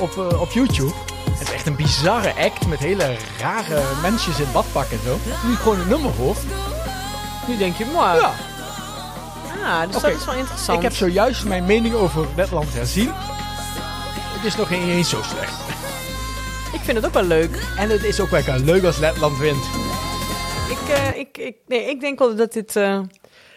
op, 0.00 0.16
eh, 0.16 0.40
op 0.40 0.50
YouTube. 0.50 0.92
Het 1.38 1.48
is 1.48 1.54
echt 1.54 1.66
een 1.66 1.76
bizarre 1.76 2.34
act 2.34 2.66
met 2.66 2.78
hele 2.78 3.16
rare 3.40 3.82
mensjes 4.02 4.40
in 4.40 4.52
badpak 4.52 4.90
en 4.90 4.98
zo. 5.04 5.18
Nu 5.48 5.54
gewoon 5.54 5.80
een 5.80 5.88
nummer 5.88 6.10
hoor. 6.10 6.36
Nu 7.48 7.56
denk 7.56 7.76
je, 7.76 7.84
mooi. 7.84 8.14
Ja, 8.14 8.32
Ja, 9.60 9.86
dus 9.86 10.00
dat 10.00 10.10
is 10.10 10.24
wel 10.24 10.34
interessant. 10.34 10.78
Ik 10.78 10.82
heb 10.82 10.94
zojuist 10.94 11.44
mijn 11.44 11.64
mening 11.64 11.94
over 11.94 12.26
Letland 12.36 12.74
herzien. 12.74 13.10
Het 13.14 14.44
is 14.44 14.56
nog 14.56 14.70
niet 14.70 14.80
eens 14.80 15.08
zo 15.08 15.22
slecht. 15.22 15.52
ik 16.72 16.80
vind 16.80 16.96
het 16.96 17.06
ook 17.06 17.12
wel 17.12 17.22
leuk. 17.22 17.62
En 17.76 17.90
het 17.90 18.04
is 18.04 18.20
ook 18.20 18.30
wel 18.30 18.58
leuk 18.58 18.84
als 18.84 18.98
Letland 18.98 19.38
wint. 19.38 19.64
Ik, 20.70 20.94
eh, 20.94 21.18
ik, 21.18 21.38
ik, 21.38 21.56
nee, 21.66 21.90
ik 21.90 22.00
denk 22.00 22.18
wel 22.18 22.36
dat 22.36 22.52
dit 22.52 22.76
eh 22.76 23.00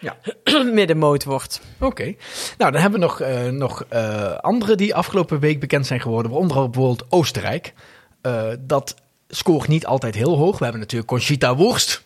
Ja. 0.02 0.16
middenmoot 0.72 1.24
wordt. 1.24 1.60
Oké. 1.80 2.14
Nou, 2.58 2.72
dan 2.72 2.80
hebben 2.80 3.00
we 3.00 3.06
nog, 3.06 3.20
eh, 3.20 3.48
nog 3.48 3.84
eh, 3.88 4.32
andere 4.32 4.74
die 4.74 4.94
afgelopen 4.94 5.40
week 5.40 5.60
bekend 5.60 5.86
zijn 5.86 6.00
geworden. 6.00 6.30
Waaronder 6.30 6.70
bijvoorbeeld 6.70 7.06
Oostenrijk. 7.08 7.74
Eh, 8.20 8.48
dat 8.60 8.94
scoort 9.28 9.68
niet 9.68 9.86
altijd 9.86 10.14
heel 10.14 10.36
hoog. 10.36 10.58
We 10.58 10.64
hebben 10.64 10.80
natuurlijk 10.80 11.10
Conchita 11.10 11.56
Wurst. 11.56 12.02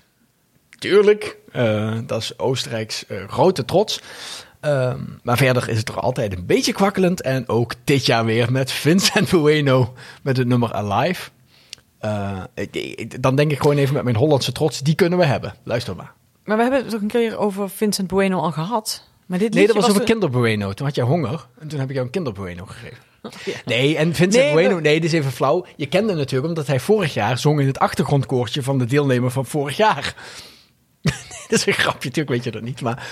Tuurlijk. 0.78 1.36
Dat 2.06 2.22
is 2.22 2.38
Oostenrijks 2.38 3.04
grote 3.26 3.64
trots. 3.64 4.00
Ehm, 4.60 5.00
maar 5.22 5.36
verder 5.36 5.68
is 5.68 5.76
het 5.76 5.86
toch 5.86 6.00
altijd 6.00 6.36
een 6.36 6.46
beetje 6.46 6.72
kwakkelend. 6.72 7.20
En 7.20 7.48
ook 7.48 7.74
dit 7.84 8.06
jaar 8.06 8.24
weer 8.24 8.52
met 8.52 8.72
Vincent 8.72 9.30
Bueno 9.40 9.94
met 10.22 10.36
het 10.36 10.46
nummer 10.46 10.72
Alive. 10.72 11.30
Dan 13.20 13.36
denk 13.36 13.50
ik 13.50 13.60
gewoon 13.60 13.76
even 13.76 13.94
met 13.94 14.04
mijn 14.04 14.16
Hollandse 14.16 14.52
trots. 14.52 14.80
Die 14.80 14.94
kunnen 14.94 15.18
we 15.18 15.24
hebben. 15.24 15.54
Luister 15.62 15.96
maar. 15.96 16.12
Maar 16.46 16.56
we 16.56 16.62
hebben 16.62 16.84
het 16.84 16.94
ook 16.94 17.00
een 17.00 17.06
keer 17.08 17.38
over 17.38 17.70
Vincent 17.70 18.08
Bueno 18.08 18.38
al 18.40 18.52
gehad. 18.52 19.08
Maar 19.26 19.38
dit 19.38 19.54
Nee, 19.54 19.66
dat 19.66 19.76
was 19.76 19.88
over 19.88 20.00
de- 20.00 20.06
Kinder 20.06 20.30
Bueno. 20.30 20.72
Toen 20.72 20.86
had 20.86 20.94
jij 20.94 21.04
honger 21.04 21.46
en 21.58 21.68
toen 21.68 21.78
heb 21.78 21.88
ik 21.88 21.94
jou 21.94 22.06
een 22.06 22.12
Kinder 22.12 22.32
Bueno 22.32 22.64
gegeven. 22.66 22.98
Ja. 23.44 23.52
Nee, 23.64 23.96
en 23.96 24.14
Vincent 24.14 24.44
Nee, 24.44 24.52
Bueno, 24.52 24.78
nee, 24.80 24.94
dit 25.00 25.04
is 25.04 25.18
even 25.18 25.32
flauw. 25.32 25.66
Je 25.76 25.86
kende 25.86 26.08
hem 26.08 26.16
natuurlijk 26.18 26.48
omdat 26.48 26.66
hij 26.66 26.80
vorig 26.80 27.14
jaar 27.14 27.38
zong 27.38 27.60
in 27.60 27.66
het 27.66 27.78
achtergrondkoortje 27.78 28.62
van 28.62 28.78
de 28.78 28.84
deelnemer 28.84 29.30
van 29.30 29.46
vorig 29.46 29.76
jaar. 29.76 30.14
dat 31.48 31.58
is 31.58 31.66
een 31.66 31.72
grapje, 31.72 32.08
natuurlijk 32.08 32.28
weet 32.28 32.44
je 32.44 32.50
dat 32.50 32.62
niet, 32.62 32.80
maar 32.80 33.06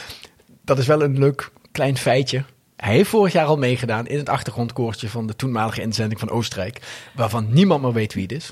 dat 0.65 0.79
is 0.79 0.87
wel 0.87 1.03
een 1.03 1.19
leuk 1.19 1.51
klein 1.73 1.97
feitje. 1.97 2.45
Hij 2.77 2.95
heeft 2.95 3.09
vorig 3.11 3.33
jaar 3.33 3.47
al 3.47 3.57
meegedaan 3.59 4.07
in 4.07 4.19
het 4.19 4.29
achtergrondkoortje 4.29 5.09
van 5.09 5.27
de 5.27 5.37
toenmalige 5.37 5.81
inzending 5.81 6.21
van 6.21 6.31
Oostenrijk, 6.31 6.81
waarvan 7.15 7.47
niemand 7.53 7.83
meer 7.83 7.93
weet 7.93 8.15
wie 8.15 8.23
het 8.23 8.33
is. 8.33 8.51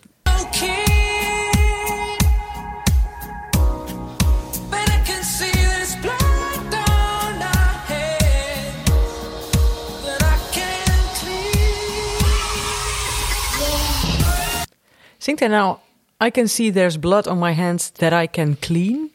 Zingt 15.22 15.40
hij 15.40 15.48
nou... 15.48 15.76
I 16.24 16.30
can 16.30 16.48
see 16.48 16.72
there's 16.72 16.98
blood 16.98 17.26
on 17.26 17.38
my 17.38 17.54
hands 17.54 17.90
that 17.90 18.22
I 18.22 18.26
can 18.30 18.56
clean? 18.58 19.10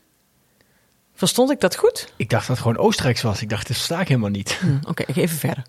Verstond 1.14 1.52
ik 1.52 1.60
dat 1.60 1.76
goed? 1.76 2.14
Ik 2.16 2.30
dacht 2.30 2.48
dat 2.48 2.56
het 2.58 2.66
gewoon 2.66 2.86
Oostenrijks 2.86 3.22
was. 3.22 3.42
Ik 3.42 3.50
dacht, 3.50 3.68
dit 3.68 3.76
versta 3.76 4.02
ik 4.02 4.08
helemaal 4.08 4.30
niet. 4.30 4.54
Hm, 4.54 4.78
Oké, 4.88 5.04
ik 5.08 5.14
ga 5.14 5.22
even 5.22 5.38
verder. 5.38 5.64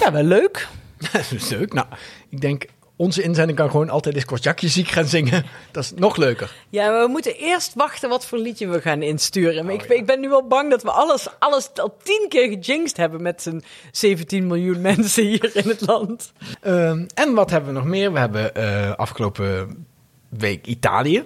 Ja, 0.00 0.12
wel 0.12 0.22
leuk. 0.22 0.68
dat 1.12 1.30
is 1.30 1.48
leuk. 1.48 1.72
Nou, 1.72 1.86
ik 2.28 2.40
denk, 2.40 2.64
onze 3.00 3.22
inzending 3.22 3.58
kan 3.58 3.70
gewoon 3.70 3.90
altijd 3.90 4.14
eens 4.14 4.24
Kortjakje 4.24 4.68
ziek 4.68 4.88
gaan 4.88 5.04
zingen. 5.06 5.44
Dat 5.70 5.84
is 5.84 5.92
nog 5.96 6.16
leuker. 6.16 6.54
Ja, 6.68 6.90
maar 6.90 7.00
we 7.02 7.08
moeten 7.08 7.34
eerst 7.36 7.74
wachten 7.74 8.08
wat 8.08 8.26
voor 8.26 8.38
liedje 8.38 8.68
we 8.68 8.80
gaan 8.80 9.02
insturen. 9.02 9.64
Maar 9.64 9.74
Oh, 9.74 9.82
ik, 9.82 9.88
ja. 9.88 9.94
ik 9.94 10.06
ben 10.06 10.20
nu 10.20 10.28
wel 10.28 10.46
bang 10.46 10.70
dat 10.70 10.82
we 10.82 10.90
alles, 10.90 11.26
alles 11.38 11.70
al 11.74 11.96
tien 12.02 12.26
keer 12.28 12.48
gejinxed 12.48 12.96
hebben 12.96 13.22
met 13.22 13.42
z'n 13.42 13.62
17 13.92 14.46
miljoen 14.46 14.80
mensen 14.80 15.24
hier 15.24 15.50
in 15.56 15.68
het 15.68 15.86
land. 15.86 16.32
Ehm, 16.60 17.06
en 17.14 17.34
wat 17.34 17.50
hebben 17.50 17.72
we 17.72 17.78
nog 17.78 17.88
meer? 17.88 18.12
We 18.12 18.18
hebben 18.18 18.54
eh, 18.54 18.90
afgelopen 18.94 19.86
week 20.28 20.66
Italië. 20.66 21.22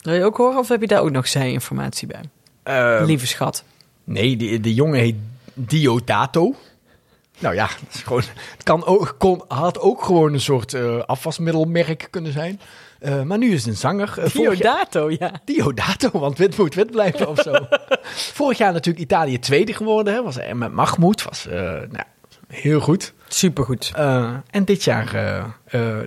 Wil 0.00 0.14
je 0.14 0.24
ook 0.24 0.36
horen 0.36 0.58
of 0.58 0.68
heb 0.68 0.80
je 0.80 0.86
daar 0.86 1.00
ook 1.02 1.10
nog 1.10 1.28
zij-informatie 1.28 2.06
bij? 2.08 2.22
Ehm, 2.62 3.04
Lieve 3.04 3.26
schat. 3.26 3.64
nee, 4.04 4.36
die, 4.36 4.60
de 4.60 4.74
jongen 4.74 4.98
heet 5.00 5.16
Diodato. 5.54 6.54
Nou 7.38 7.54
ja, 7.54 7.66
dat 7.66 7.94
is 7.94 8.02
gewoon, 8.02 8.22
het 8.52 8.62
kan 8.62 8.84
ook, 8.84 9.14
kon, 9.18 9.42
had 9.48 9.80
ook 9.80 10.02
gewoon 10.02 10.32
een 10.32 10.40
soort 10.40 10.74
eh, 10.74 10.98
afwasmiddelmerk 10.98 12.08
kunnen 12.10 12.32
zijn. 12.32 12.60
Eh, 12.98 13.22
maar 13.22 13.38
nu 13.38 13.52
is 13.52 13.58
het 13.58 13.66
een 13.66 13.76
zanger. 13.76 14.18
Eh, 14.18 14.32
Diodato, 14.32 15.10
ja. 15.10 15.32
Diodato, 15.44 16.10
want 16.12 16.38
wit 16.38 16.58
moet 16.58 16.74
wit 16.74 16.90
blijven 16.90 17.28
of 17.28 17.40
zo. 17.40 17.52
Vorig 18.38 18.58
jaar 18.58 18.72
natuurlijk 18.72 19.04
Italië 19.04 19.38
tweede 19.38 19.72
geworden. 19.72 20.14
Hè, 20.14 20.22
was 20.22 20.38
er 20.38 20.56
met 20.56 20.72
Mahmoud. 20.72 21.22
Was 21.22 21.46
nou, 21.50 22.04
heel 22.48 22.80
goed. 22.80 23.14
Supergoed. 23.28 23.92
En 24.50 24.64
dit 24.64 24.84
jaar, 24.84 25.12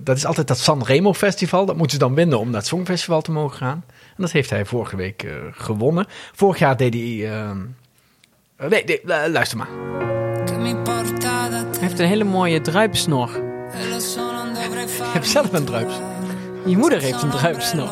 dat 0.03 0.17
is 0.17 0.25
altijd 0.25 0.47
dat 0.47 0.57
Sanremo 0.57 1.13
Festival. 1.13 1.65
Dat 1.65 1.75
moeten 1.75 1.97
ze 1.97 2.05
dan 2.05 2.15
winnen 2.15 2.39
om 2.39 2.49
naar 2.49 2.59
het 2.59 2.67
Songfestival 2.67 3.21
te 3.21 3.31
mogen 3.31 3.57
gaan. 3.57 3.83
En 3.89 4.23
dat 4.23 4.31
heeft 4.31 4.49
hij 4.49 4.65
vorige 4.65 4.95
week 4.95 5.27
gewonnen. 5.51 6.05
Vorig 6.33 6.59
jaar 6.59 6.77
deed 6.77 6.93
hij... 6.93 7.29
eh, 8.57 8.69
nee, 8.69 8.83
nee, 8.83 8.99
lu- 9.03 9.31
luister 9.31 9.57
maar. 9.57 9.67
Hij 11.71 11.87
heeft 11.87 11.99
een 11.99 12.07
hele 12.07 12.23
mooie 12.23 12.61
druipsnor. 12.61 13.29
fare 14.87 15.11
hebt 15.13 15.27
zelf 15.27 15.53
een 15.53 15.65
druips. 15.65 15.93
Je 16.65 16.77
moeder 16.77 17.01
heeft 17.01 17.21
een 17.21 17.29
druipsnor. 17.29 17.89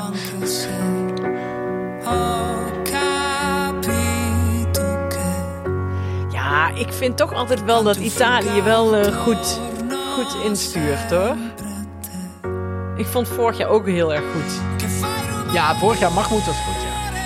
Ja, 6.31 6.69
ik 6.75 6.93
vind 6.93 7.17
toch 7.17 7.33
altijd 7.33 7.63
wel 7.63 7.83
dat 7.83 7.95
Italië 7.95 8.61
wel 8.61 8.95
eh, 8.95 9.15
goed, 9.17 9.59
goed 10.15 10.43
instuurt, 10.43 11.09
hoor. 11.09 11.35
Ik 12.97 13.05
vond 13.05 13.27
vorig 13.27 13.57
jaar 13.57 13.69
ook 13.69 13.85
heel 13.85 14.13
erg 14.13 14.23
goed. 14.33 14.61
Ja, 15.53 15.75
vorig 15.75 15.99
jaar 15.99 16.11
Mahmoud 16.11 16.45
was 16.45 16.55
goed, 16.55 16.81
ja. 16.83 17.19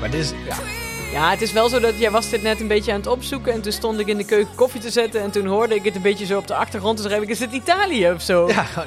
Maar 0.00 0.10
dit 0.10 0.20
is... 0.20 0.30
Ja, 0.46 0.56
Ja, 1.12 1.30
het 1.30 1.42
is 1.42 1.52
wel 1.52 1.68
zo 1.68 1.80
dat 1.80 1.98
jij 1.98 2.10
was 2.10 2.28
dit 2.30 2.42
net 2.42 2.60
een 2.60 2.68
beetje 2.68 2.92
aan 2.92 2.98
het 2.98 3.06
opzoeken 3.06 3.52
en 3.52 3.60
toen 3.60 3.72
stond 3.72 3.98
ik 4.00 4.06
in 4.06 4.16
de 4.16 4.24
keuken 4.24 4.54
koffie 4.54 4.80
te 4.80 4.90
zetten 4.90 5.20
en 5.22 5.30
toen 5.30 5.46
hoorde 5.46 5.74
ik 5.74 5.84
het 5.84 5.94
een 5.94 6.02
beetje 6.02 6.26
zo 6.26 6.38
op 6.38 6.46
de 6.46 6.54
achtergrond. 6.54 6.96
Dus 6.96 7.06
schreef 7.06 7.22
ik, 7.22 7.28
is 7.28 7.40
het 7.40 7.52
Italië 7.52 8.10
of 8.10 8.22
zo? 8.22 8.48
ja. 8.48 8.66
maar 8.74 8.86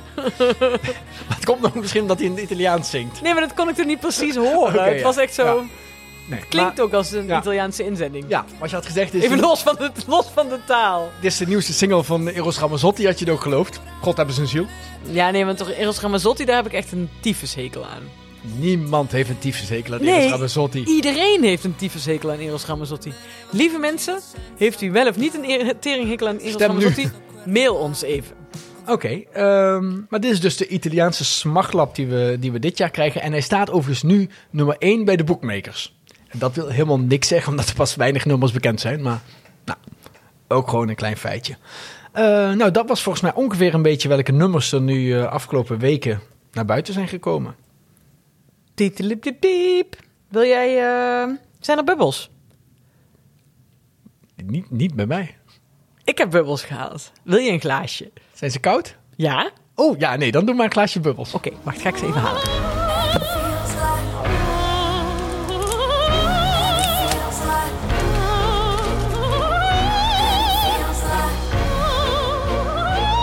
het 1.35 1.45
komt 1.45 1.61
nog 1.61 1.73
misschien 1.75 2.01
omdat 2.01 2.17
hij 2.17 2.25
in 2.25 2.31
het 2.33 2.41
Italiaans 2.41 2.89
zingt. 2.89 3.21
Nee, 3.21 3.33
maar 3.33 3.41
dat 3.41 3.53
kon 3.53 3.69
ik 3.69 3.75
toen 3.75 3.87
niet 3.87 3.99
precies 3.99 4.35
horen. 4.35 4.83
Het 4.89 4.97
ja. 4.97 5.03
was 5.03 5.17
echt 5.17 5.33
zo, 5.33 5.45
Ja. 5.45 5.63
Nee, 6.25 6.39
klinkt 6.49 6.75
maar- 6.77 6.85
ook 6.85 6.93
als 6.93 7.11
een 7.11 7.27
Ja. 7.27 7.39
Italiaanse 7.39 7.85
inzending. 7.85 8.25
Ja, 8.27 8.45
wat 8.59 8.69
je 8.69 8.75
had 8.75 8.85
gezegd 8.85 9.13
is... 9.13 9.23
Even 9.23 9.39
los 9.39 9.61
van, 9.61 9.75
de, 9.79 9.91
los 10.07 10.25
van 10.33 10.49
de 10.49 10.59
taal. 10.65 11.09
Dit 11.21 11.31
is 11.31 11.37
de 11.37 11.47
nieuwste 11.47 11.73
single 11.73 12.03
van 12.03 12.27
Eros 12.27 12.59
Ramazzotti, 12.59 13.05
had 13.05 13.19
je 13.19 13.25
het 13.25 13.33
ook 13.33 13.41
geloofd. 13.41 13.79
God 14.01 14.17
hebben 14.17 14.35
zijn 14.35 14.47
ziel. 14.47 14.65
Ja, 15.03 15.29
nee, 15.31 15.45
want 15.45 15.57
toch 15.57 15.71
Eros 15.71 15.99
Ramazzotti, 15.99 16.45
daar 16.45 16.55
heb 16.55 16.65
ik 16.65 16.73
echt 16.73 16.91
een 16.91 17.09
tyfushekel 17.21 17.85
aan. 17.85 18.03
Niemand 18.41 19.11
heeft 19.11 19.29
een 19.29 19.39
tyfushekel 19.39 19.93
aan 19.93 20.03
Nee. 20.03 20.19
Eros 20.19 20.31
Ramazzotti. 20.31 20.83
Iedereen 20.83 21.43
heeft 21.43 21.63
een 21.63 21.75
tyfushekel 21.75 22.31
aan 22.31 22.37
Eros 22.37 22.65
Ramazzotti. 22.65 23.13
Lieve 23.51 23.77
mensen, 23.77 24.19
heeft 24.57 24.81
u 24.81 24.91
wel 24.91 25.07
of 25.07 25.17
niet 25.17 25.33
een 25.33 25.73
teringhekel 25.79 26.27
aan 26.27 26.37
Eros 26.37 26.53
Stem 26.53 26.77
nu. 26.77 27.09
Mail 27.45 27.75
ons 27.75 28.01
even. 28.01 28.35
Oké, 28.87 29.21
ehm, 29.33 29.91
maar 30.09 30.19
dit 30.19 30.31
is 30.31 30.41
dus 30.41 30.57
de 30.57 30.67
Italiaanse 30.67 31.25
smachtlap 31.25 31.95
die 31.95 32.07
we, 32.07 32.37
die 32.39 32.51
we 32.51 32.59
dit 32.59 32.77
jaar 32.77 32.89
krijgen. 32.89 33.21
En 33.21 33.31
hij 33.31 33.41
staat 33.41 33.71
overigens 33.71 34.03
nu 34.03 34.29
nummer 34.49 34.75
1 34.79 35.05
bij 35.05 35.15
de 35.15 35.23
bookmakers. 35.23 35.97
En 36.27 36.39
dat 36.39 36.55
wil 36.55 36.67
helemaal 36.67 36.99
niks 36.99 37.27
zeggen, 37.27 37.51
omdat 37.51 37.69
er 37.69 37.75
pas 37.75 37.95
weinig 37.95 38.25
nummers 38.25 38.51
bekend 38.51 38.79
zijn. 38.79 39.01
Maar 39.01 39.21
nou, 39.65 39.77
ook 40.47 40.69
gewoon 40.69 40.89
een 40.89 40.95
klein 40.95 41.17
feitje. 41.17 41.57
Eh, 42.11 42.23
nou, 42.51 42.71
dat 42.71 42.87
was 42.87 43.01
volgens 43.01 43.23
mij 43.23 43.33
ongeveer 43.33 43.73
een 43.73 43.81
beetje 43.81 44.07
welke 44.07 44.31
nummers 44.31 44.71
er 44.71 44.81
nu 44.81 45.13
eh, 45.13 45.25
afgelopen 45.31 45.79
weken 45.79 46.21
naar 46.51 46.65
buiten 46.65 46.93
zijn 46.93 47.07
gekomen. 47.07 47.55
Tietelipiep. 48.79 49.95
Wil 50.27 50.43
jij... 50.43 50.67
eh, 50.77 51.33
Zijn 51.59 51.77
er 51.77 51.83
bubbels? 51.83 52.29
Niet, 54.45 54.71
niet 54.71 54.95
bij 54.95 55.05
mij. 55.05 55.37
Ik 56.03 56.17
heb 56.17 56.29
bubbels 56.29 56.63
gehaald. 56.63 57.11
Wil 57.23 57.37
je 57.37 57.51
een 57.51 57.59
glaasje? 57.59 58.11
Zijn 58.33 58.51
ze 58.51 58.59
koud? 58.59 58.95
Ja? 59.15 59.51
Oh 59.75 59.97
ja, 59.99 60.15
nee, 60.15 60.31
dan 60.31 60.45
doe 60.45 60.55
maar 60.55 60.65
een 60.65 60.71
glaasje 60.71 60.99
bubbels. 60.99 61.33
Oké, 61.33 61.49
wacht, 61.63 61.81
ga 61.81 61.89
ik 61.89 61.97
ze 61.97 62.05
even 62.05 62.21
halen. 62.21 62.41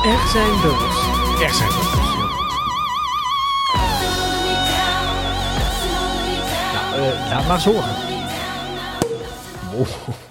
Er 0.05 0.29
zijn 0.33 0.61
bubbels. 0.63 0.97
Er 1.43 1.55
zijn 1.55 1.69
bubbels. 1.69 1.96
Laat 7.29 7.47
maar 7.47 7.63
horen. 7.63 7.95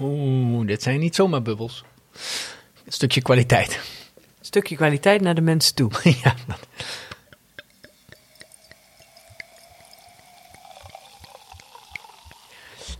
Oeh, 0.01 0.67
dit 0.67 0.83
zijn 0.83 0.99
niet 0.99 1.15
zomaar 1.15 1.41
bubbels. 1.41 1.83
Een 2.85 2.91
stukje 2.91 3.21
kwaliteit. 3.21 3.79
Stukje 4.41 4.75
kwaliteit 4.75 5.21
naar 5.21 5.35
de 5.35 5.41
mensen 5.41 5.75
toe. 5.75 5.91
ja, 6.23 6.33
dat- 6.47 6.59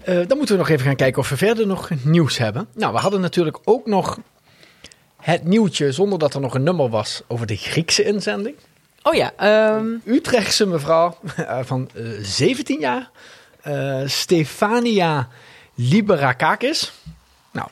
Eh, 0.03 0.15
dan 0.27 0.37
moeten 0.37 0.55
we 0.55 0.61
nog 0.61 0.69
even 0.69 0.85
gaan 0.85 0.95
kijken 0.95 1.21
of 1.21 1.29
we 1.29 1.37
verder 1.37 1.67
nog 1.67 1.89
nieuws 2.03 2.37
hebben. 2.37 2.67
Nou, 2.73 2.93
we 2.93 2.99
hadden 2.99 3.21
natuurlijk 3.21 3.57
ook 3.63 3.85
nog 3.85 4.19
het 5.21 5.43
nieuwtje, 5.43 5.91
zonder 5.91 6.19
dat 6.19 6.33
er 6.33 6.41
nog 6.41 6.53
een 6.53 6.63
nummer 6.63 6.89
was, 6.89 7.21
over 7.27 7.45
de 7.47 7.55
Griekse 7.55 8.03
inzending. 8.03 8.55
Oh 9.03 9.13
ja, 9.13 9.31
ehm, 9.37 9.85
Utrechtse 10.05 10.65
mevrouw 10.65 11.17
eh, 11.35 11.59
van 11.63 11.89
eh, 11.95 12.03
17 12.21 12.79
jaar, 12.79 13.01
eh, 13.01 13.07
Stefania 14.05 15.27
Liberakakis. 15.75 16.93
Nou, 17.51 17.67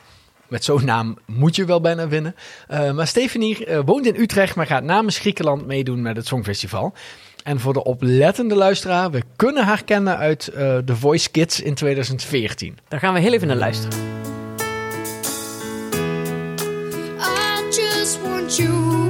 met 0.48 0.64
zo'n 0.64 0.84
naam 0.84 1.18
moet 1.26 1.56
je 1.56 1.64
wel 1.64 1.80
bijna 1.80 2.08
winnen. 2.08 2.34
Eh, 2.68 2.92
maar 2.92 3.06
Stefanie 3.06 3.66
eh, 3.66 3.80
woont 3.84 4.06
in 4.06 4.20
Utrecht, 4.20 4.56
maar 4.56 4.66
gaat 4.66 4.82
namens 4.82 5.18
Griekenland 5.18 5.66
meedoen 5.66 6.02
met 6.02 6.16
het 6.16 6.26
Songfestival. 6.26 6.92
En 7.42 7.60
voor 7.60 7.72
de 7.72 7.84
oplettende 7.84 8.54
luisteraar, 8.54 9.10
we 9.10 9.22
kunnen 9.36 9.64
haar 9.64 9.84
kennen 9.84 10.16
uit 10.16 10.48
eh 10.48 10.76
The 10.78 10.96
Voice 10.96 11.30
Kids 11.30 11.60
in 11.60 11.74
2014. 11.74 12.78
daar 12.88 13.00
gaan 13.00 13.14
we 13.14 13.20
heel 13.20 13.32
even 13.32 13.46
naar 13.46 13.56
luisteren. 13.56 13.98
I 17.18 17.64
just 17.70 18.22
want 18.22 18.56
you 18.56 19.03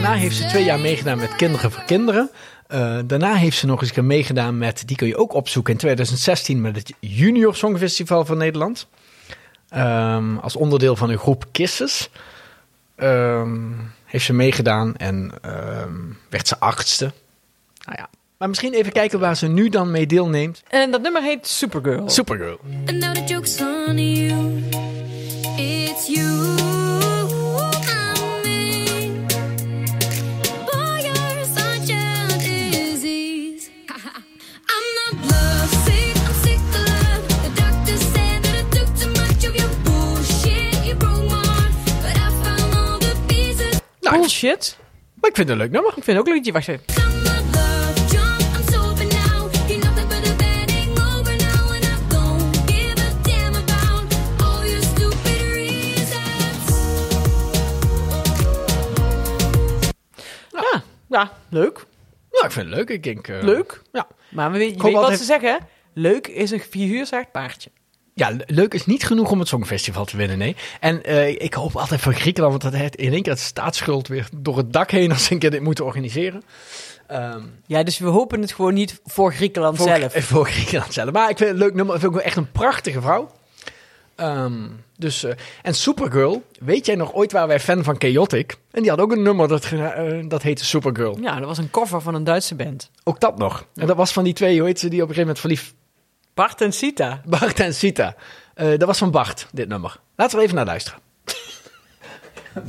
Daarna 0.00 0.16
heeft 0.16 0.36
ze 0.36 0.46
twee 0.46 0.64
jaar 0.64 0.80
meegedaan 0.80 1.18
met 1.18 1.36
Kinderen 1.36 1.70
voor 1.70 1.82
Kinderen. 1.82 2.30
Eh, 2.66 2.98
daarna 3.04 3.34
heeft 3.34 3.56
ze 3.56 3.66
nog 3.66 3.80
eens 3.80 3.88
een 3.88 3.94
keer 3.94 4.04
meegedaan 4.04 4.58
met, 4.58 4.82
die 4.86 4.96
kun 4.96 5.06
je 5.06 5.16
ook 5.16 5.32
opzoeken 5.32 5.72
in 5.72 5.78
2016 5.78 6.60
met 6.60 6.76
het 6.76 6.92
Junior 7.00 7.54
Songfestival 7.54 8.24
van 8.24 8.38
Nederland. 8.38 8.86
Ehm, 9.68 10.36
als 10.36 10.56
onderdeel 10.56 10.96
van 10.96 11.10
een 11.10 11.18
groep 11.18 11.44
Kisses. 11.52 12.10
Ehm, 12.96 13.72
heeft 14.04 14.24
ze 14.24 14.32
meegedaan 14.32 14.96
en 14.96 15.32
ehm, 15.42 15.94
werd 16.28 16.48
ze 16.48 16.58
achtste. 16.58 17.12
Nou 17.84 17.98
ja, 17.98 18.08
maar 18.38 18.48
misschien 18.48 18.72
even 18.72 18.92
kijken 18.92 19.20
waar 19.20 19.36
ze 19.36 19.46
nu 19.46 19.68
dan 19.68 19.90
mee 19.90 20.06
deelneemt. 20.06 20.62
En 20.68 20.90
dat 20.90 21.02
nummer 21.02 21.22
heet 21.22 21.46
Supergirl. 21.46 22.08
Supergirl. 22.08 22.60
And 22.86 22.98
now 22.98 23.14
the 23.14 23.24
joke's 23.24 23.60
on 23.60 23.98
you. 23.98 24.62
It's 25.56 26.06
you. 26.06 27.19
Bullshit. 44.10 44.76
maar 45.14 45.30
ik 45.30 45.36
vind 45.36 45.48
het 45.48 45.58
een 45.58 45.62
leuk 45.64 45.70
nummer. 45.72 45.92
Ik 45.96 46.04
vind 46.04 46.18
het 46.18 46.28
ook. 46.28 46.52
Wacht 46.52 46.68
even. 46.68 46.82
Damn 53.22 53.54
about 53.54 54.14
all 54.42 54.66
your 54.66 54.82
stupid 54.82 55.42
reasons. 55.54 56.66
Ja, 60.52 60.82
ja, 61.08 61.32
leuk. 61.48 61.84
Nou, 62.30 62.46
ik 62.46 62.52
vind 62.52 62.66
het 62.66 62.74
leuk. 62.76 62.88
Ik 62.88 63.02
denk, 63.02 63.28
eh, 63.28 63.42
Leuk. 63.42 63.82
Ja. 63.92 64.06
Maar 64.30 64.52
we 64.52 64.58
weet, 64.58 64.76
je 64.76 64.82
weet 64.82 64.92
wat 64.92 65.02
altijd- 65.02 65.18
ze 65.20 65.24
zeggen, 65.24 65.50
hè? 65.52 65.56
Leuk 65.94 66.26
is 66.26 66.50
een 66.50 66.60
figuurzacht 66.60 67.30
paardje. 67.32 67.70
Ja, 68.20 68.30
le- 68.30 68.44
leuk 68.46 68.74
is 68.74 68.86
niet 68.86 69.06
genoeg 69.06 69.30
om 69.30 69.38
het 69.38 69.48
Songfestival 69.48 70.04
te 70.04 70.16
winnen, 70.16 70.38
nee. 70.38 70.56
En 70.80 71.02
eh, 71.04 71.28
ik 71.28 71.54
hoop 71.54 71.76
altijd 71.76 72.00
voor 72.00 72.14
Griekenland, 72.14 72.62
want 72.62 72.72
dat 72.72 72.80
heeft 72.82 72.96
in 72.96 73.12
één 73.12 73.22
keer 73.22 73.32
het 73.32 73.40
staatsschuld 73.42 74.08
weer 74.08 74.28
door 74.36 74.56
het 74.56 74.72
dak 74.72 74.90
heen 74.90 75.12
als 75.12 75.24
ze 75.24 75.32
een 75.32 75.38
keer 75.38 75.50
dit 75.50 75.60
moeten 75.60 75.84
organiseren. 75.84 76.42
Ehm, 77.06 77.40
Ja, 77.66 77.82
dus 77.82 77.98
we 77.98 78.06
hopen 78.08 78.40
het 78.40 78.52
gewoon 78.52 78.74
niet 78.74 79.00
voor 79.04 79.32
Griekenland 79.34 79.76
voor, 79.76 79.86
zelf. 79.86 80.14
Voor 80.32 80.46
Griekenland 80.46 80.92
zelf. 80.92 81.12
Maar 81.12 81.30
ik 81.30 81.36
vind 81.36 81.50
het 81.50 81.58
een 81.58 81.64
leuk 81.64 81.74
nummer. 81.74 81.94
Ik 81.94 82.00
vind 82.00 82.16
echt 82.16 82.36
een 82.36 82.50
prachtige 82.50 83.00
vrouw. 83.00 83.30
Ehm, 84.14 84.52
dus, 84.96 85.24
eh, 85.24 85.32
en 85.62 85.74
Supergirl, 85.74 86.42
weet 86.58 86.86
jij 86.86 86.94
nog 86.94 87.12
ooit 87.14 87.32
waar 87.32 87.46
wij 87.46 87.60
fan 87.60 87.84
van 87.84 87.94
Chaotic? 87.98 88.56
En 88.70 88.80
die 88.82 88.90
had 88.90 89.00
ook 89.00 89.12
een 89.12 89.22
nummer 89.22 89.48
dat, 89.48 89.64
eh, 89.72 90.18
dat 90.28 90.42
heette 90.42 90.64
Supergirl. 90.64 91.18
Ja, 91.20 91.36
dat 91.38 91.46
was 91.48 91.58
een 91.58 91.70
cover 91.70 92.00
van 92.00 92.14
een 92.14 92.24
Duitse 92.24 92.54
band. 92.54 92.90
Ook 93.04 93.20
dat 93.20 93.38
nog. 93.38 93.66
En 93.74 93.86
dat 93.86 93.96
was 93.96 94.12
van 94.12 94.24
die 94.24 94.32
twee, 94.32 94.58
hoe 94.58 94.66
heet 94.66 94.78
ze, 94.80 94.88
die 94.88 95.02
op 95.02 95.08
een 95.08 95.14
gegeven 95.14 95.34
moment 95.36 95.40
verliefd 95.40 95.74
Bart 96.34 96.60
en 96.60 96.72
Sita. 96.72 97.20
Bart 97.24 97.60
en 97.60 97.74
Sita. 97.74 98.14
Eh, 98.54 98.68
dat 98.68 98.84
was 98.84 98.98
van 98.98 99.10
Bart, 99.10 99.46
dit 99.52 99.68
nummer. 99.68 99.96
Laten 100.16 100.38
we 100.38 100.42
even 100.44 100.56
naar 100.56 100.64
luisteren. 100.64 101.00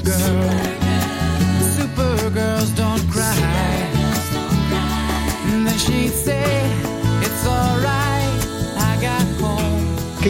And 0.00 0.77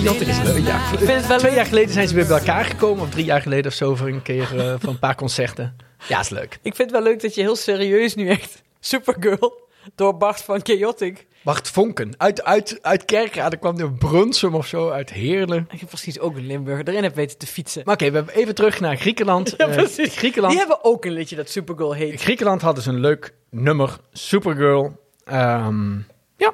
Chaotic 0.02 0.28
is 0.28 0.42
leuk, 0.42 0.66
ja. 0.66 0.92
Ik 0.92 0.98
vind 0.98 1.10
het 1.10 1.26
wel 1.26 1.38
Twee 1.38 1.54
jaar 1.54 1.66
geleden 1.66 1.92
zijn 1.92 2.08
ze 2.08 2.14
weer 2.14 2.26
bij 2.26 2.38
elkaar 2.38 2.64
gekomen, 2.64 3.02
of 3.04 3.10
drie 3.10 3.24
jaar 3.24 3.42
geleden 3.42 3.66
of 3.66 3.76
zo, 3.76 3.94
voor 3.94 4.08
een 4.08 4.22
keer 4.22 4.58
eh, 4.58 4.74
van 4.78 4.88
een 4.88 4.98
paar 4.98 5.14
concerten. 5.14 5.76
Ja, 6.08 6.20
is 6.20 6.28
leuk. 6.28 6.58
Ik 6.62 6.74
vind 6.74 6.90
het 6.90 6.90
wel 6.90 7.02
leuk 7.02 7.22
dat 7.22 7.34
je 7.34 7.40
heel 7.40 7.56
serieus 7.56 8.14
nu 8.14 8.28
echt 8.28 8.62
Supergirl 8.80 9.68
door 9.94 10.16
Bart 10.16 10.40
van 10.42 10.60
Chaotic. 10.62 11.26
Bart 11.42 11.68
Vonken, 11.70 12.14
uit, 12.16 12.44
uit, 12.44 12.78
uit 12.82 13.04
Kerkrade 13.04 13.56
kwam 13.56 13.76
de 13.76 13.90
Brunsum 13.92 14.54
of 14.54 14.66
zo, 14.66 14.90
uit 14.90 15.10
Heerlen. 15.10 15.68
Ik 15.70 15.80
heb 15.80 15.88
precies 15.88 16.18
ook 16.18 16.36
een 16.36 16.46
Limburger 16.46 16.88
erin 16.88 17.02
heb 17.02 17.14
weten 17.14 17.38
te 17.38 17.46
fietsen. 17.46 17.82
Maar 17.84 17.94
oké, 17.94 18.10
we 18.10 18.16
hebben 18.16 18.34
even 18.34 18.54
terug 18.54 18.80
naar 18.80 18.96
Griekenland. 18.96 19.54
Ja, 19.58 19.66
Eh. 19.68 19.86
Griekenland, 19.96 20.52
Die 20.52 20.58
hebben 20.66 20.84
ook 20.84 21.04
een 21.04 21.12
liedje 21.12 21.36
dat 21.36 21.48
Supergirl 21.50 21.92
heet. 21.92 22.20
Griekenland 22.20 22.62
had 22.62 22.74
dus 22.74 22.86
een 22.86 23.00
leuk 23.00 23.34
nummer, 23.50 23.98
Supergirl. 24.12 24.96
Ehm, 25.24 25.92
ja, 26.36 26.52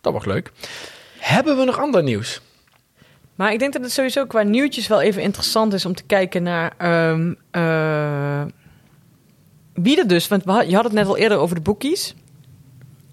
dat 0.00 0.12
was 0.12 0.24
leuk. 0.24 0.52
Hebben 1.18 1.56
we 1.58 1.64
nog 1.64 1.78
ander 1.78 2.02
nieuws? 2.02 2.40
Maar 3.40 3.52
ik 3.52 3.58
denk 3.58 3.72
dat 3.72 3.82
het 3.82 3.92
sowieso 3.92 4.26
qua 4.26 4.42
nieuwtjes 4.42 4.86
wel 4.86 5.00
even 5.00 5.22
interessant 5.22 5.72
is 5.72 5.84
om 5.86 5.94
te 5.94 6.02
kijken 6.02 6.42
naar 6.42 6.72
ehm, 6.78 7.34
eh, 7.50 8.42
wie 9.72 9.98
er 9.98 10.06
dus. 10.08 10.28
Want 10.28 10.44
had- 10.44 10.68
je 10.68 10.74
had 10.74 10.84
het 10.84 10.92
net 10.92 11.06
al 11.06 11.16
eerder 11.16 11.38
over 11.38 11.54
de 11.56 11.62
boekies. 11.62 12.14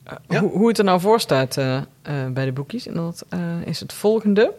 Eh, 0.04 0.14
Ja. 0.28 0.40
hoe, 0.40 0.50
hoe 0.52 0.68
het 0.68 0.78
er 0.78 0.84
nou 0.84 1.00
voor 1.00 1.20
staat 1.20 1.58
eh, 1.58 1.82
bij 2.30 2.46
de 2.46 2.52
boekies. 2.52 2.88
En 2.88 2.94
dat 2.94 3.26
is 3.66 3.80
het 3.80 3.94
volgende. 3.94 4.54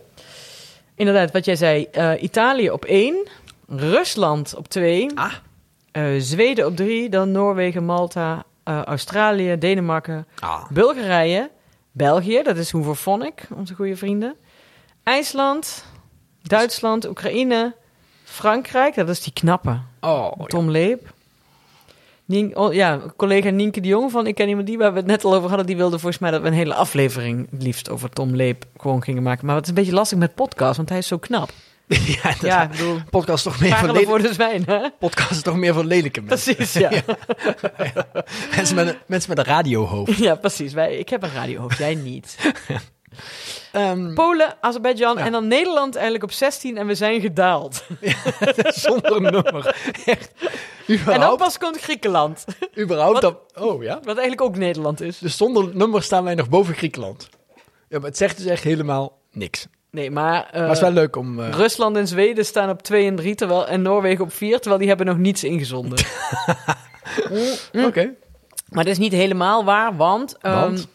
Inderdaad, 0.94 1.32
wat 1.32 1.44
jij 1.44 1.56
zei. 1.56 1.88
Italië 2.20 2.70
op 2.70 2.84
één. 2.84 3.28
Rusland 3.68 4.54
op 4.56 4.68
twee. 4.68 5.10
Ah, 5.14 5.32
Zweden 6.18 6.66
op 6.66 6.76
drie. 6.76 7.08
Dan 7.08 7.30
Noorwegen, 7.32 7.84
Malta, 7.84 8.44
Australië, 8.64 9.58
Denemarken, 9.58 10.26
ah. 10.40 10.70
Bulgarije, 10.70 11.50
België, 11.92 12.42
dat 12.42 12.56
is 12.56 12.70
Hooverphonic, 12.70 13.46
onze 13.54 13.74
goede 13.74 13.96
vrienden. 13.96 14.34
IJsland, 15.08 15.84
Duitsland, 16.42 17.08
Oekraïne, 17.08 17.74
Frankrijk, 18.24 18.94
dat 18.94 19.08
is 19.08 19.20
die 19.20 19.32
knappe, 19.32 19.78
Oh, 20.00 20.32
ja. 20.38 20.44
Tom 20.44 20.70
Leep. 20.70 21.12
Nien, 22.24 22.56
oh, 22.56 22.74
ja, 22.74 23.00
collega 23.16 23.50
Nienke 23.50 23.80
de 23.80 23.88
Jong 23.88 24.10
van 24.10 24.26
Ik 24.26 24.34
Ken 24.34 24.48
Iemand 24.48 24.66
Die, 24.66 24.78
waar 24.78 24.92
we 24.92 24.98
het 24.98 25.06
net 25.06 25.24
al 25.24 25.34
over 25.34 25.48
hadden, 25.48 25.66
die 25.66 25.76
wilde 25.76 25.98
volgens 25.98 26.18
mij 26.20 26.30
dat 26.30 26.40
we 26.40 26.46
een 26.46 26.52
hele 26.52 26.74
aflevering 26.74 27.50
het 27.50 27.62
liefst 27.62 27.90
over 27.90 28.10
Tom 28.10 28.36
Leep 28.36 28.64
gewoon 28.76 29.02
gingen 29.02 29.22
maken. 29.22 29.46
Maar 29.46 29.54
het 29.54 29.64
is 29.64 29.70
een 29.70 29.74
beetje 29.74 29.92
lastig 29.92 30.18
met 30.18 30.34
podcast, 30.34 30.76
want 30.76 30.88
hij 30.88 30.98
is 30.98 31.06
zo 31.06 31.18
knap. 31.18 31.50
ja, 31.88 32.22
dat 32.22 32.40
Ja, 32.40 32.66
bedoel, 32.66 32.98
podcast 33.10 33.44
toch 33.44 33.60
meer 33.60 33.76
voor, 33.76 34.04
voor 34.04 34.22
de 34.22 34.32
zwijn, 34.32 34.64
hè? 34.66 34.90
podcast 34.98 35.30
is 35.30 35.42
toch 35.42 35.56
meer 35.56 35.74
voor 35.74 35.84
lelijke 35.84 36.20
mensen. 36.20 36.54
Precies, 36.54 36.80
ja. 36.84 36.90
mensen, 38.56 38.76
met 38.76 38.88
een, 38.88 38.96
mensen 39.06 39.28
met 39.28 39.38
een 39.38 39.44
radiohoofd. 39.44 40.18
Ja, 40.18 40.34
precies. 40.34 40.72
Wij, 40.72 40.96
ik 40.96 41.08
heb 41.08 41.22
een 41.22 41.32
radiohoofd, 41.32 41.78
jij 41.78 41.94
niet. 41.94 42.36
Ehm, 43.72 44.14
Polen, 44.14 44.56
Azerbeidzjan 44.60 45.16
Ja. 45.18 45.24
en 45.24 45.32
dan 45.32 45.48
Nederland 45.48 45.94
eigenlijk 45.94 46.24
op 46.24 46.32
16 46.32 46.76
en 46.78 46.86
we 46.86 46.94
zijn 46.94 47.20
gedaald. 47.20 47.84
zonder 48.86 49.16
een 49.16 49.22
nummer. 49.22 49.76
Echt. 50.04 50.30
En 50.38 50.46
dan 50.86 50.96
Überhaupt, 51.00 51.42
pas 51.42 51.58
komt 51.58 51.80
Griekenland, 51.80 52.44
überhaupt 52.78 53.22
Wat? 53.22 53.40
Oh 53.54 53.82
ja? 53.82 53.94
wat 53.94 54.06
eigenlijk 54.16 54.40
ook 54.40 54.56
Nederland 54.56 55.00
is. 55.00 55.18
Dus 55.18 55.36
zonder 55.36 55.76
nummer 55.76 56.02
staan 56.02 56.24
wij 56.24 56.34
nog 56.34 56.48
boven 56.48 56.74
Griekenland. 56.74 57.28
Ja, 57.88 57.98
maar 57.98 58.08
het 58.08 58.16
zegt 58.16 58.36
dus 58.36 58.46
echt 58.46 58.62
helemaal 58.62 59.18
niks. 59.32 59.66
Nee, 59.90 60.10
maar, 60.10 60.48
Maar 60.52 60.62
het 60.62 60.70
is 60.72 60.80
wel 60.80 60.90
leuk 60.90 61.16
om... 61.16 61.40
eh, 61.40 61.48
Rusland 61.50 61.96
en 61.96 62.08
Zweden 62.08 62.44
staan 62.44 62.70
op 62.70 62.82
2 62.82 63.06
en 63.06 63.16
3 63.16 63.34
terwijl, 63.34 63.66
en 63.66 63.82
Noorwegen 63.82 64.24
op 64.24 64.32
4, 64.32 64.56
terwijl 64.56 64.78
die 64.78 64.88
hebben 64.88 65.06
nog 65.06 65.16
niets 65.16 65.44
ingezonden. 65.44 65.98
Oké. 67.86 68.14
maar 68.68 68.84
dat 68.84 68.92
is 68.92 68.98
niet 68.98 69.12
helemaal 69.12 69.64
waar, 69.64 69.96
want... 69.96 70.36
ehm, 70.40 70.54
Want? 70.60 70.88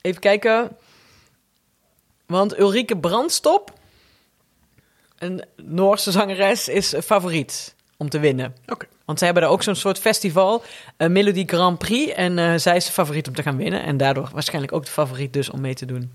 even 0.00 0.20
kijken. 0.20 0.76
Want 2.32 2.58
Ulrike 2.58 2.96
Brandstop, 2.96 3.72
een 5.18 5.44
Noorse 5.56 6.10
zangeres, 6.10 6.68
is 6.68 6.94
favoriet 7.04 7.74
om 7.96 8.08
te 8.08 8.18
winnen. 8.18 8.54
Oké. 8.68 8.86
Want 9.04 9.18
zij 9.18 9.26
hebben 9.26 9.46
daar 9.46 9.56
ook 9.56 9.62
zo'n 9.62 9.74
soort 9.74 9.98
festival, 9.98 10.62
een 10.96 11.12
Melody 11.12 11.44
Grand 11.46 11.78
Prix. 11.78 12.12
En 12.12 12.38
eh, 12.38 12.54
zij 12.56 12.76
is 12.76 12.84
de 12.86 12.92
favoriet 12.92 13.28
om 13.28 13.34
te 13.34 13.42
gaan 13.42 13.56
winnen. 13.56 13.82
En 13.82 13.96
daardoor 13.96 14.28
waarschijnlijk 14.32 14.72
ook 14.74 14.84
de 14.84 14.90
favoriet 14.90 15.32
dus 15.32 15.50
om 15.50 15.60
mee 15.60 15.74
te 15.74 15.86
doen. 15.86 16.12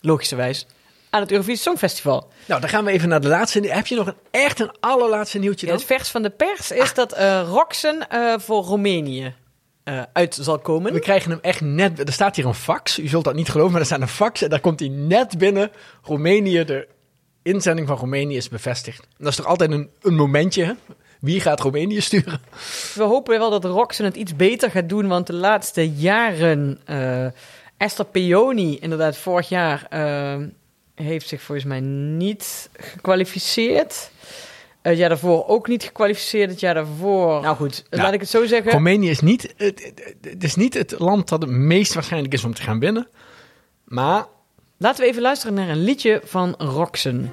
Logischerwijs. 0.00 0.66
Aan 1.10 1.20
het 1.20 1.30
Eurovisie 1.30 1.60
Songfestival. 1.62 2.28
Nou, 2.46 2.60
dan 2.60 2.70
gaan 2.70 2.84
we 2.84 2.90
even 2.90 3.08
naar 3.08 3.20
de 3.20 3.28
laatste. 3.28 3.60
Heb 3.60 3.86
je 3.86 3.94
nog 3.94 4.06
een, 4.06 4.16
echt 4.30 4.60
een 4.60 4.70
allerlaatste 4.80 5.38
nieuwtje 5.38 5.66
Ja, 5.66 5.72
dan? 5.72 5.80
het 5.80 5.90
vers 5.90 6.08
van 6.08 6.22
de 6.22 6.30
pers 6.30 6.70
is 6.70 6.94
dat 6.94 7.12
eh 7.12 7.42
Roxen 7.48 8.08
eh, 8.08 8.34
voor 8.38 8.62
Roemenië 8.64 9.34
eh, 9.84 10.02
uit 10.12 10.38
zal 10.40 10.58
komen. 10.58 10.92
We 10.92 10.98
krijgen 10.98 11.30
hem 11.30 11.38
echt 11.42 11.60
net... 11.60 11.98
Er 12.06 12.12
staat 12.12 12.36
hier 12.36 12.46
een 12.46 12.54
fax. 12.54 12.98
U 12.98 13.08
zult 13.08 13.24
dat 13.24 13.34
niet 13.34 13.48
geloven, 13.48 13.72
maar 13.72 13.80
er 13.80 13.86
staat 13.86 14.00
een 14.00 14.08
fax. 14.08 14.42
En 14.42 14.48
daar 14.48 14.60
komt 14.60 14.80
hij 14.80 14.88
net 14.88 15.38
binnen. 15.38 15.70
Roemenië, 16.02 16.64
de 16.64 16.88
inzending 17.42 17.88
van 17.88 17.96
Roemenië 17.96 18.36
is 18.36 18.48
bevestigd. 18.48 19.00
En 19.00 19.08
dat 19.18 19.28
is 19.28 19.36
toch 19.36 19.46
altijd 19.46 19.70
een, 19.70 19.90
een 20.02 20.14
momentje, 20.14 20.64
hè? 20.64 20.72
Wie 21.20 21.40
gaat 21.40 21.60
Roemenië 21.60 22.00
sturen? 22.00 22.40
We 22.94 23.02
hopen 23.02 23.38
wel 23.38 23.50
dat 23.50 23.64
Roxen 23.64 24.04
het 24.04 24.16
iets 24.16 24.36
beter 24.36 24.70
gaat 24.70 24.88
doen, 24.88 25.08
want 25.08 25.26
de 25.26 25.32
laatste 25.32 25.90
jaren... 25.90 26.80
eh, 26.84 27.26
Esther 27.76 28.04
Peoni, 28.04 28.78
inderdaad, 28.78 29.16
vorig 29.16 29.48
jaar... 29.48 29.86
eh, 29.88 30.36
heeft 30.94 31.28
zich 31.28 31.42
volgens 31.42 31.66
mij 31.66 31.80
niet 31.80 32.70
gekwalificeerd. 32.72 34.10
Het 34.82 34.98
jaar 34.98 35.08
daarvoor 35.08 35.46
ook 35.46 35.68
niet 35.68 35.82
gekwalificeerd. 35.82 36.50
Het 36.50 36.60
jaar 36.60 36.74
daarvoor. 36.74 37.40
Nou 37.42 37.56
goed, 37.56 37.84
laat 37.90 38.12
ik 38.12 38.20
het 38.20 38.28
zo 38.28 38.46
zeggen. 38.46 38.72
Roemenië 38.72 39.10
is 39.10 39.20
niet 39.20 39.54
het, 39.56 39.92
is 40.38 40.54
niet 40.54 40.74
het 40.74 40.94
land 40.98 41.28
dat 41.28 41.42
het 41.42 41.50
meest 41.50 41.94
waarschijnlijk 41.94 42.34
is 42.34 42.44
om 42.44 42.54
te 42.54 42.62
gaan 42.62 42.78
winnen. 42.78 43.08
Maar. 43.84 44.26
Laten 44.76 45.02
we 45.02 45.08
even 45.08 45.22
luisteren 45.22 45.54
naar 45.54 45.68
een 45.68 45.82
liedje 45.82 46.20
van 46.24 46.54
Roxen. 46.58 47.30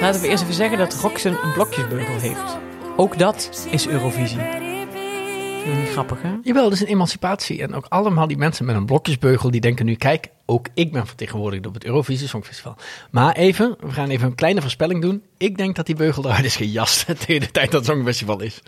Laten 0.00 0.20
we 0.20 0.28
eerst 0.28 0.42
even 0.42 0.54
zeggen 0.54 0.78
dat 0.78 0.94
Roxen 0.94 1.38
een 1.42 1.52
blokjesbeugel 1.52 2.18
heeft. 2.18 2.73
Ook 2.96 3.18
dat 3.18 3.68
is 3.70 3.86
Eurovisie. 3.86 4.38
Vind 4.38 5.76
je 5.76 5.80
niet 5.80 5.90
grappig, 5.90 6.22
hè? 6.22 6.34
Jawel, 6.42 6.62
dat 6.62 6.72
is 6.72 6.80
een 6.80 6.86
emancipatie. 6.86 7.62
En 7.62 7.74
ook 7.74 7.86
allemaal 7.88 8.26
die 8.26 8.36
mensen 8.36 8.64
met 8.64 8.76
een 8.76 8.86
blokjesbeugel, 8.86 9.50
die 9.50 9.60
denken 9.60 9.86
nu, 9.86 9.94
kijk, 9.94 10.28
ook 10.46 10.68
ik 10.74 10.92
ben 10.92 11.06
vertegenwoordigd 11.06 11.66
op 11.66 11.74
het 11.74 11.84
Eurovisie 11.84 12.28
Songfestival. 12.28 12.76
Maar 13.10 13.34
even, 13.34 13.76
we 13.80 13.92
gaan 13.92 14.08
even 14.08 14.26
een 14.26 14.34
kleine 14.34 14.60
voorspelling 14.60 15.02
doen. 15.02 15.22
Ik 15.38 15.56
denk 15.56 15.76
dat 15.76 15.86
die 15.86 15.94
beugel 15.94 16.24
eruit 16.24 16.44
is 16.44 16.56
gejast 16.64 17.06
tegen 17.26 17.40
de 17.40 17.50
tijd 17.50 17.70
dat 17.70 17.86
het 17.86 17.94
Songfestival 17.94 18.40
is. 18.40 18.60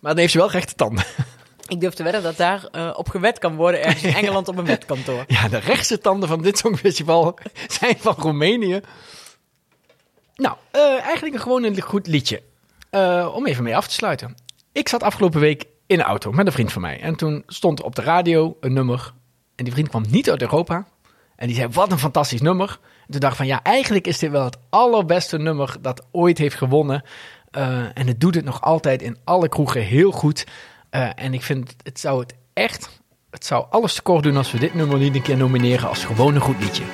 Maar 0.00 0.10
dan 0.10 0.18
heeft 0.18 0.32
ze 0.32 0.38
wel 0.38 0.50
rechte 0.50 0.74
tanden. 0.74 1.04
Ik 1.68 1.80
durf 1.80 1.94
te 1.94 2.02
wedden 2.02 2.22
dat 2.22 2.36
daar 2.36 2.68
eh, 2.72 2.92
op 2.96 3.08
gewet 3.08 3.38
kan 3.38 3.56
worden 3.56 3.82
ergens 3.82 4.02
in 4.02 4.14
Engeland 4.14 4.48
op 4.48 4.56
een 4.56 4.64
wetkantoor. 4.64 5.24
Ja, 5.26 5.48
de 5.48 5.58
rechtse 5.58 5.98
tanden 5.98 6.28
van 6.28 6.42
dit 6.42 6.58
Songfestival 6.58 7.38
zijn 7.68 7.96
van 7.98 8.14
Roemenië. 8.18 8.80
Nou, 10.36 10.56
eh, 10.70 10.80
eigenlijk 11.02 11.34
een 11.34 11.40
gewoon 11.40 11.64
een 11.64 11.80
goed 11.80 12.06
liedje. 12.06 12.42
Eh, 12.90 13.32
om 13.34 13.46
even 13.46 13.64
mee 13.64 13.76
af 13.76 13.86
te 13.86 13.94
sluiten. 13.94 14.34
Ik 14.72 14.88
zat 14.88 15.02
afgelopen 15.02 15.40
week 15.40 15.64
in 15.86 15.96
de 15.96 16.02
auto 16.02 16.32
met 16.32 16.46
een 16.46 16.52
vriend 16.52 16.72
van 16.72 16.82
mij. 16.82 17.00
En 17.00 17.16
toen 17.16 17.42
stond 17.46 17.82
op 17.82 17.94
de 17.94 18.02
radio 18.02 18.56
een 18.60 18.72
nummer. 18.72 19.12
En 19.54 19.64
die 19.64 19.72
vriend 19.72 19.88
kwam 19.88 20.04
niet 20.10 20.30
uit 20.30 20.42
Europa. 20.42 20.86
En 21.36 21.46
die 21.46 21.56
zei, 21.56 21.68
wat 21.68 21.92
een 21.92 21.98
fantastisch 21.98 22.40
nummer. 22.40 22.78
En 23.06 23.10
toen 23.10 23.20
dacht 23.20 23.32
ik 23.32 23.38
van, 23.38 23.46
ja, 23.46 23.62
eigenlijk 23.62 24.06
is 24.06 24.18
dit 24.18 24.30
wel 24.30 24.44
het 24.44 24.58
allerbeste 24.70 25.38
nummer 25.38 25.76
dat 25.80 26.06
ooit 26.12 26.38
heeft 26.38 26.56
gewonnen. 26.56 27.02
Eh, 27.50 27.78
en 27.78 28.06
het 28.06 28.20
doet 28.20 28.34
het 28.34 28.44
nog 28.44 28.60
altijd 28.62 29.02
in 29.02 29.18
alle 29.24 29.48
kroegen 29.48 29.80
heel 29.80 30.10
goed. 30.10 30.46
En 30.90 31.34
ik 31.34 31.42
vind, 31.42 31.76
het 31.82 32.00
zou 32.00 32.20
het 32.20 32.34
echt... 32.52 33.00
Het 33.30 33.46
zou 33.46 33.66
alles 33.70 33.94
tekort 33.94 34.22
doen 34.22 34.36
als 34.36 34.52
we 34.52 34.58
dit 34.58 34.74
nummer 34.74 34.98
niet 34.98 35.14
een 35.14 35.22
keer 35.22 35.36
nomineren 35.36 35.88
als 35.88 36.04
gewoon 36.04 36.34
een 36.34 36.40
goed 36.40 36.60
liedje. 36.60 36.84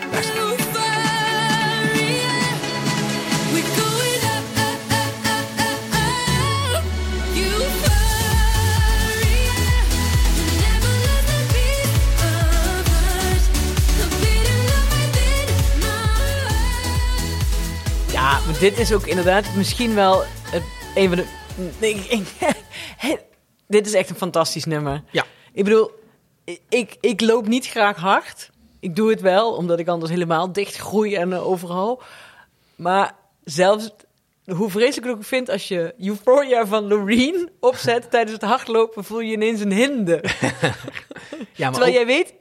Maar 18.46 18.58
dit 18.60 18.78
is 18.78 18.92
ook 18.92 19.06
inderdaad 19.06 19.54
misschien 19.56 19.94
wel 19.94 20.22
het, 20.44 20.62
een 20.94 21.08
van 21.08 21.16
de... 21.16 21.24
Nee, 21.80 21.94
ik- 21.94 22.08
ik- 23.10 23.24
dit 23.68 23.86
is 23.86 23.92
echt 23.94 24.10
een 24.10 24.16
fantastisch 24.16 24.64
nummer. 24.64 25.02
Ja. 25.10 25.24
Ik 25.52 25.64
bedoel, 25.64 25.90
ik, 26.68 26.96
ik 27.00 27.20
loop 27.20 27.46
niet 27.46 27.66
graag 27.66 27.96
hard. 27.96 28.50
Ik 28.80 28.96
doe 28.96 29.10
het 29.10 29.20
wel, 29.20 29.52
omdat 29.54 29.78
ik 29.78 29.88
anders 29.88 30.10
helemaal 30.10 30.52
dicht 30.52 30.76
groei 30.76 31.14
en 31.14 31.32
eh, 31.32 31.46
overal. 31.48 32.02
Maar 32.76 33.14
zelfs 33.44 33.90
hoe 34.44 34.70
vreselijk 34.70 34.96
ik 34.96 35.10
het 35.10 35.12
ook 35.16 35.24
vind 35.24 35.48
als 35.50 35.68
je 35.68 35.94
Euphoria 35.98 36.66
van 36.66 36.86
Loreen 36.88 37.50
opzet 37.60 38.10
tijdens 38.10 38.32
het 38.32 38.42
hardlopen, 38.42 39.04
voel 39.04 39.20
je 39.20 39.32
ineens 39.32 39.60
een 39.60 39.72
hinde. 39.72 40.24
Ja, 41.54 41.70
maar 41.70 41.78
Terwijl 41.80 42.00
ook- 42.00 42.06
jij 42.08 42.16
weet, 42.16 42.34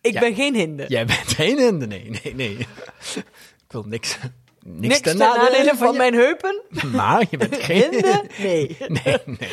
ik 0.00 0.12
Ja. 0.12 0.20
ben 0.20 0.34
geen 0.34 0.54
hinde. 0.54 0.84
Jij 0.88 1.04
bent 1.06 1.18
geen 1.28 1.58
hinde. 1.58 1.86
Nee, 1.86 2.10
nee, 2.22 2.34
nee. 2.34 2.56
Ik 2.58 3.68
wil 3.68 3.82
niks, 3.86 4.18
niks, 4.74 4.88
Niks 4.88 5.00
ten 5.00 5.16
nadele 5.16 5.72
van 5.76 5.92
je. 5.92 5.98
mijn 5.98 6.14
heupen. 6.14 6.60
Maar 6.92 7.24
je 7.30 7.36
bent 7.36 7.56
geen 7.56 7.80
Hinde? 7.80 8.24
Nee. 8.38 8.76
Nee, 9.04 9.16
nee. 9.24 9.50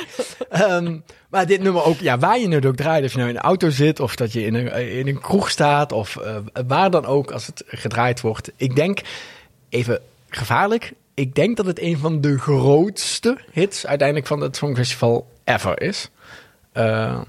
Ehm, 0.49 0.97
maar 1.29 1.45
dit 1.45 1.61
nummer 1.61 1.83
ook, 1.83 1.99
ja, 1.99 2.17
waar 2.17 2.39
je 2.39 2.47
het 2.49 2.65
ook 2.65 2.75
draait, 2.75 3.03
of 3.03 3.11
je 3.11 3.17
nou 3.17 3.29
in 3.29 3.35
de 3.35 3.41
auto 3.41 3.69
zit, 3.69 3.99
of 3.99 4.15
dat 4.15 4.33
je 4.33 4.45
in 4.45 4.53
een, 4.53 4.71
in 4.71 5.07
een 5.07 5.21
kroeg 5.21 5.49
staat, 5.49 5.91
of 5.91 6.17
eh, 6.17 6.35
waar 6.67 6.91
dan 6.91 7.05
ook 7.05 7.31
als 7.31 7.47
het 7.47 7.63
gedraaid 7.67 8.21
wordt. 8.21 8.51
Ik 8.55 8.75
denk, 8.75 8.99
even 9.69 9.99
gevaarlijk, 10.29 10.91
ik 11.13 11.35
denk 11.35 11.57
dat 11.57 11.65
het 11.65 11.81
een 11.81 11.97
van 11.97 12.21
de 12.21 12.37
grootste 12.37 13.37
hits 13.51 13.85
uiteindelijk 13.87 14.27
van 14.27 14.39
het 14.41 14.55
Songfestival 14.55 15.27
ever 15.43 15.81
is. 15.81 16.09
Eh, 16.71 17.21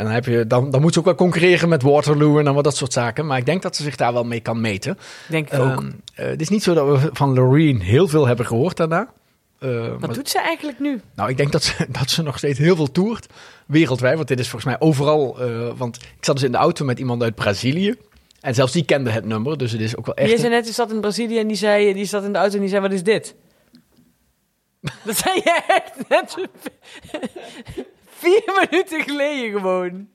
en 0.00 0.06
dan, 0.06 0.14
heb 0.14 0.24
je, 0.24 0.46
dan, 0.46 0.70
dan 0.70 0.80
moet 0.80 0.92
ze 0.92 0.98
ook 0.98 1.04
wel 1.04 1.14
concurreren 1.14 1.68
met 1.68 1.82
Waterloo 1.82 2.38
en 2.38 2.44
dan 2.44 2.54
wat 2.54 2.64
dat 2.64 2.76
soort 2.76 2.92
zaken. 2.92 3.26
Maar 3.26 3.38
ik 3.38 3.46
denk 3.46 3.62
dat 3.62 3.76
ze 3.76 3.82
zich 3.82 3.96
daar 3.96 4.12
wel 4.12 4.24
mee 4.24 4.40
kan 4.40 4.60
meten. 4.60 4.98
Denk 5.28 5.50
ik 5.52 5.58
ook. 5.58 5.68
Ehm, 5.68 5.90
eh, 6.14 6.26
het 6.26 6.40
is 6.40 6.48
niet 6.48 6.62
zo 6.62 6.74
dat 6.74 7.00
we 7.00 7.08
van 7.12 7.34
Loreen 7.34 7.80
heel 7.80 8.08
veel 8.08 8.26
hebben 8.26 8.46
gehoord 8.46 8.76
daarna. 8.76 9.12
Eh, 9.58 9.68
maar- 9.70 9.98
Wat 9.98 10.14
doet 10.14 10.28
ze 10.28 10.38
eigenlijk 10.40 10.78
nu? 10.78 11.00
nou, 11.14 11.30
ik 11.30 11.36
denk 11.36 11.52
dat 11.52 11.62
ze, 11.62 11.86
dat 11.98 12.10
ze 12.10 12.22
nog 12.22 12.38
steeds 12.38 12.58
heel 12.58 12.76
veel 12.76 12.90
toert. 12.92 13.26
Wereldwijd. 13.66 14.16
Want 14.16 14.28
dit 14.28 14.38
is 14.38 14.48
volgens 14.48 14.72
mij 14.78 14.88
overal. 14.88 15.40
eh, 15.40 15.70
want 15.76 15.96
ik 15.96 16.24
zat 16.24 16.34
dus 16.36 16.44
in 16.44 16.52
de 16.52 16.58
auto 16.58 16.84
met 16.84 16.98
iemand 16.98 17.22
uit 17.22 17.34
Brazilië. 17.34 17.94
En 18.40 18.54
zelfs 18.54 18.72
die 18.72 18.84
kende 18.84 19.10
het 19.10 19.24
nummer. 19.24 19.58
Dus 19.58 19.72
het 19.72 19.80
is 19.80 19.96
ook 19.96 20.06
wel 20.06 20.14
echt. 20.14 20.30
Je 20.30 20.38
zei 20.38 20.48
net, 20.50 20.64
die 20.64 20.72
zat 20.72 20.92
in 20.92 21.00
Brazilië 21.00 21.38
en 21.38 21.46
die, 21.46 21.56
zei, 21.56 21.92
die 21.94 22.04
zat 22.04 22.24
in 22.24 22.32
de 22.32 22.38
auto 22.38 22.54
en 22.54 22.60
die 22.60 22.68
zei, 22.70 22.80
wat 22.80 22.92
is 22.92 23.02
dit? 23.02 23.34
Dat 25.04 25.16
zei 25.16 25.34
je 25.34 25.62
echt 25.66 26.08
net 26.08 26.36
vier 28.20 28.42
minuten 28.70 29.02
geleden 29.02 29.60
gewoon. 29.60 30.08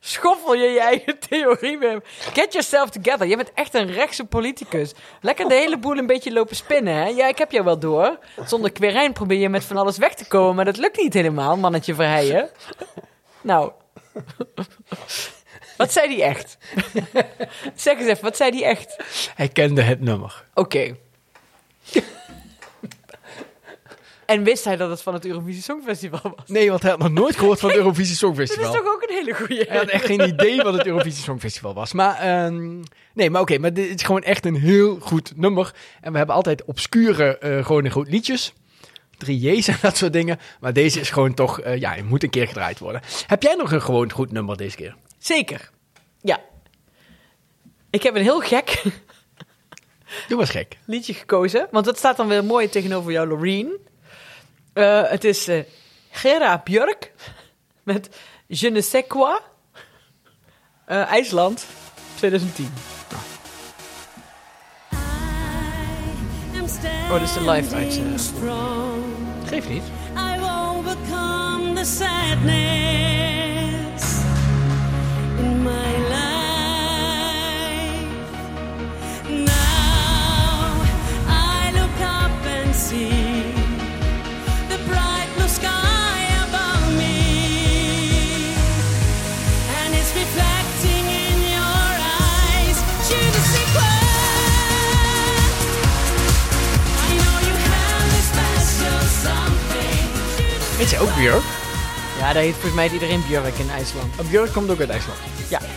Schoffel 0.00 0.54
je 0.54 0.68
je 0.68 0.80
eigen 0.80 1.18
theorie 1.18 1.78
mee. 1.78 1.98
Get 2.18 2.52
yourself 2.52 2.90
together. 2.90 3.26
Je 3.26 3.36
bent 3.36 3.52
echt 3.54 3.74
een 3.74 3.92
rechtse 3.92 4.24
politicus. 4.24 4.92
Lekker 5.20 5.48
de 5.48 5.54
hele 5.54 5.78
boel 5.78 5.96
een 5.96 6.06
beetje 6.06 6.32
lopen 6.32 6.56
spinnen, 6.56 6.94
hè? 6.94 7.06
Ja, 7.06 7.28
ik 7.28 7.38
heb 7.38 7.50
jou 7.52 7.64
wel 7.64 7.78
door. 7.78 8.18
Zonder 8.46 8.72
querijn 8.72 9.12
probeer 9.12 9.38
je 9.38 9.48
met 9.48 9.64
van 9.64 9.76
alles 9.76 9.98
weg 9.98 10.14
te 10.14 10.26
komen, 10.28 10.54
maar 10.54 10.64
dat 10.64 10.76
lukt 10.76 10.96
niet 10.96 11.14
helemaal, 11.14 11.56
mannetje 11.56 11.94
verheyen. 11.94 12.50
Nou, 13.40 13.72
wat 15.76 15.92
zei 15.92 16.08
die 16.08 16.22
echt? 16.22 16.58
zeg 17.74 17.98
eens 17.98 18.08
even, 18.08 18.24
wat 18.24 18.36
zei 18.36 18.50
die 18.50 18.64
echt? 18.64 18.96
Hij 19.34 19.48
kende 19.48 19.82
het 19.82 20.00
nummer. 20.00 20.44
Oké. 20.54 20.96
En 24.26 24.42
wist 24.42 24.64
hij 24.64 24.76
dat 24.76 24.90
het 24.90 25.02
van 25.02 25.14
het 25.14 25.24
Eurovisie 25.26 25.62
Songfestival 25.62 26.20
was? 26.36 26.48
Nee, 26.48 26.70
want 26.70 26.82
hij 26.82 26.90
had 26.90 27.00
nog 27.00 27.10
nooit 27.10 27.36
gehoord 27.40 27.60
van 27.60 27.68
het 27.68 27.78
Eurovisie 27.78 28.10
Dat 28.10 28.18
Songfestival. 28.18 28.74
is 28.74 28.80
toch 28.80 28.94
ook 28.94 29.02
een 29.02 29.14
hele 29.14 29.34
goede. 29.34 29.64
Hij 29.68 29.76
had 29.78 29.88
echt 29.88 30.04
geen 30.04 30.28
idee 30.28 30.62
wat 30.62 30.74
het 30.74 30.86
Eurovisie 30.86 31.22
Songfestival 31.22 31.74
was. 31.74 31.92
Maar 31.92 32.18
ehm, 32.18 32.82
nee, 33.14 33.30
maar 33.30 33.40
oké, 33.40 33.58
maar 33.58 33.72
dit 33.74 33.94
is 33.94 34.02
gewoon 34.02 34.22
echt 34.22 34.46
een 34.46 34.56
heel 34.56 34.98
goed 35.00 35.32
nummer. 35.36 35.74
En 36.00 36.12
we 36.12 36.18
hebben 36.18 36.36
altijd 36.36 36.64
obscure, 36.64 37.38
eh 37.38 37.64
gewoon 37.66 37.84
een 37.84 37.90
goed 37.90 38.08
liedjes. 38.08 38.52
3J's 39.24 39.68
en 39.68 39.78
dat 39.82 39.96
soort 39.96 40.12
dingen. 40.12 40.38
Maar 40.60 40.72
deze 40.72 41.00
is 41.00 41.10
gewoon 41.10 41.34
toch, 41.34 41.60
eh, 41.60 41.80
ja, 41.80 41.94
je 41.94 42.02
moet 42.04 42.22
een 42.22 42.30
keer 42.30 42.46
gedraaid 42.46 42.78
worden. 42.78 43.00
Heb 43.26 43.42
jij 43.42 43.54
nog 43.54 43.72
een 43.72 43.82
gewoon 43.82 44.12
goed 44.12 44.32
nummer 44.32 44.56
deze 44.56 44.76
keer? 44.76 44.96
Zeker. 45.18 45.70
Ja. 46.20 46.40
Ik 47.90 48.02
heb 48.02 48.14
een 48.14 48.22
heel 48.22 48.40
gek 48.40 48.82
Doe 50.28 50.38
was 50.38 50.50
gek. 50.50 50.76
liedje 50.86 51.14
gekozen. 51.14 51.68
Want 51.70 51.84
dat 51.84 51.98
staat 51.98 52.16
dan 52.16 52.28
weer 52.28 52.44
mooi 52.44 52.68
tegenover 52.68 53.12
jou, 53.12 53.28
Loreen. 53.28 53.76
Eh, 54.76 55.02
het 55.08 55.24
is 55.24 55.48
eh 55.48 55.64
Gera 56.10 56.60
Björk 56.64 57.12
met 57.82 58.08
Je 58.46 58.70
ne 58.70 58.80
sais 58.82 59.04
quoi. 59.06 59.38
Eh, 60.84 61.12
IJsland 61.12 61.66
2010. 62.14 62.72
Oh, 67.10 67.12
dit 67.12 67.22
is 67.22 67.32
de 67.32 67.50
live 67.50 67.74
uit, 67.74 67.98
eh, 67.98 68.04
Geef 69.46 69.68
niet. 69.68 69.82
I've 70.16 70.42
overcome 70.42 71.74
the 71.74 71.84
sadness 71.84 72.44
in 75.38 75.62
my 75.62 75.96
life. 76.08 76.36
Now 79.28 80.82
I 81.28 81.70
look 81.72 82.00
up 82.00 82.46
and 82.64 82.74
see 82.74 83.15
Weet 100.78 100.90
je 100.90 100.98
ook 100.98 101.14
Björk? 101.16 101.42
Ja, 102.18 102.32
daar 102.32 102.42
heet 102.42 102.52
volgens 102.52 102.74
mij 102.74 102.90
iedereen 102.90 103.22
Björk 103.28 103.54
in 103.58 103.70
IJsland. 103.70 104.20
Oh, 104.20 104.28
Björk 104.28 104.52
komt 104.52 104.70
ook 104.70 104.80
uit 104.80 104.90
IJsland. 104.90 105.18
Ja. 105.48 105.60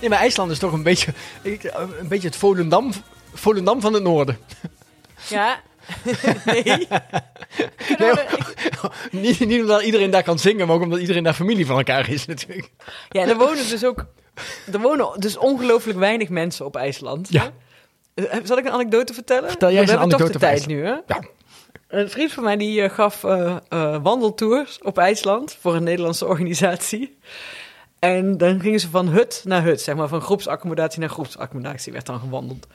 Nee, 0.00 0.08
maar 0.10 0.18
IJsland 0.18 0.50
is 0.50 0.58
toch 0.58 0.72
een 0.72 0.82
beetje, 0.82 1.12
ik- 1.42 1.64
een 1.98 2.08
beetje 2.08 2.28
het 2.28 2.36
Volendam, 2.36 2.92
Volendam 3.34 3.80
van 3.80 3.92
het 3.92 4.02
noorden. 4.02 4.38
Ja. 5.28 5.60
nee. 6.44 6.62
Nee, 7.98 8.12
niet, 9.10 9.40
niet 9.40 9.60
omdat 9.60 9.82
iedereen 9.82 10.10
daar 10.10 10.22
kan 10.22 10.38
zingen, 10.38 10.66
maar 10.66 10.76
ook 10.76 10.82
omdat 10.82 11.00
iedereen 11.00 11.22
daar 11.22 11.34
familie 11.34 11.66
van 11.66 11.76
elkaar 11.76 12.08
is 12.10 12.26
natuurlijk. 12.26 12.70
Ja, 13.08 13.26
er 13.26 13.36
wonen 13.36 13.68
dus 13.68 13.84
ook... 13.84 14.04
Er 14.72 14.80
wonen 14.80 15.20
dus 15.20 15.36
ongelooflijk 15.36 15.98
weinig 15.98 16.28
mensen 16.28 16.64
op 16.66 16.76
IJsland. 16.76 17.28
Ja. 17.30 17.42
Eh, 17.42 17.48
Zal 18.44 18.58
ik 18.58 18.64
een 18.64 18.72
anekdote 18.72 19.14
vertellen? 19.14 19.48
Vertel 19.48 19.70
jij 19.70 19.80
eens 19.80 19.90
We 19.90 19.96
een 19.96 20.00
hebben 20.00 20.18
toch 20.18 20.30
de 20.30 20.38
anekdote 20.38 20.66
tijd 20.66 20.76
nu, 20.76 20.84
hè? 20.84 20.94
Ja. 21.06 21.20
Een 21.88 22.10
vriend 22.10 22.32
van 22.32 22.44
mij 22.44 22.56
die 22.56 22.82
eh, 22.82 22.90
gaf 22.90 23.24
eh, 23.24 23.56
eh, 23.68 23.96
wandeltours 24.02 24.78
op 24.82 24.98
IJsland 24.98 25.56
voor 25.60 25.74
een 25.74 25.82
Nederlandse 25.82 26.26
organisatie. 26.26 27.18
En 27.98 28.36
dan 28.36 28.60
gingen 28.60 28.80
ze 28.80 28.90
van 28.90 29.08
hut 29.08 29.42
naar 29.44 29.62
hut, 29.62 29.80
zeg 29.80 29.94
maar, 29.94 30.08
van 30.08 30.20
groepsaccommodatie 30.20 31.00
naar 31.00 31.08
groepsaccommodatie 31.08 31.92
werd 31.92 32.06
dan 32.06 32.20
gewandeld. 32.20 32.66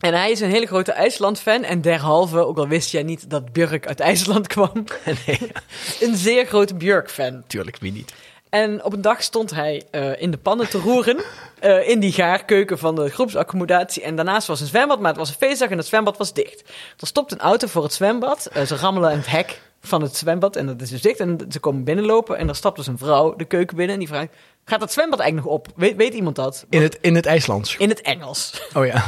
En 0.00 0.14
hij 0.14 0.30
is 0.30 0.40
een 0.40 0.50
hele 0.50 0.66
grote 0.66 0.92
IJsland-fan 0.92 1.62
en 1.62 1.80
derhalve, 1.80 2.46
ook 2.46 2.58
al 2.58 2.68
wist 2.68 2.90
jij 2.90 3.02
niet 3.02 3.30
dat 3.30 3.52
Björk 3.52 3.86
uit 3.86 4.00
IJsland 4.00 4.46
kwam, 4.54 4.84
nee, 5.26 5.52
een 6.00 6.16
zeer 6.16 6.46
grote 6.46 6.74
Björk-fan. 6.74 7.32
natuurlijk 7.32 7.76
wie 7.80 7.92
niet. 7.92 8.14
En 8.50 8.84
op 8.84 8.92
een 8.92 9.00
dag 9.00 9.22
stond 9.22 9.50
hij 9.50 9.82
eh, 9.90 10.22
in 10.22 10.30
de 10.30 10.38
pannen 10.38 10.68
te 10.68 10.78
roeren. 10.78 11.16
eh, 11.58 11.88
in 11.88 12.00
die 12.00 12.12
gaarkeuken 12.12 12.78
van 12.78 12.94
de 12.94 13.08
groepsaccommodatie. 13.10 14.02
En 14.02 14.16
daarnaast 14.16 14.46
was 14.46 14.60
een 14.60 14.66
zwembad, 14.66 15.00
maar 15.00 15.08
het 15.08 15.18
was 15.18 15.28
een 15.28 15.34
feestdag 15.34 15.70
en 15.70 15.76
het 15.76 15.86
zwembad 15.86 16.16
was 16.16 16.32
dicht. 16.32 16.62
Er 16.98 17.06
stopt 17.06 17.32
een 17.32 17.38
auto 17.38 17.66
voor 17.66 17.82
het 17.82 17.92
zwembad. 17.92 18.46
eh, 18.46 18.62
ze 18.62 18.76
rammelen 18.76 19.16
het 19.16 19.26
hek 19.26 19.60
van 19.80 20.02
het 20.02 20.16
zwembad 20.16 20.56
en 20.56 20.66
dat 20.66 20.82
is 20.82 20.90
dus 20.90 21.02
dicht. 21.02 21.20
En 21.20 21.38
ze 21.50 21.60
komen 21.60 21.84
binnenlopen 21.84 22.36
en 22.36 22.48
er 22.48 22.54
stapt 22.56 22.76
dus 22.76 22.86
een 22.86 22.98
vrouw 22.98 23.36
de 23.36 23.44
keuken 23.44 23.76
binnen. 23.76 23.94
En 23.94 24.00
die 24.00 24.08
vraagt, 24.08 24.32
gaat 24.64 24.80
dat 24.80 24.92
zwembad 24.92 25.20
eigenlijk 25.20 25.50
nog 25.50 25.58
op? 25.58 25.68
Weet, 25.76 25.96
weet 25.96 26.14
iemand 26.14 26.36
dat? 26.36 26.66
In 26.68 26.82
het, 26.82 26.98
in 27.00 27.14
het 27.14 27.26
IJslands. 27.26 27.76
In 27.76 27.88
het 27.88 28.00
Engels. 28.00 28.62
Oh 28.76 28.86
ja. 28.86 29.04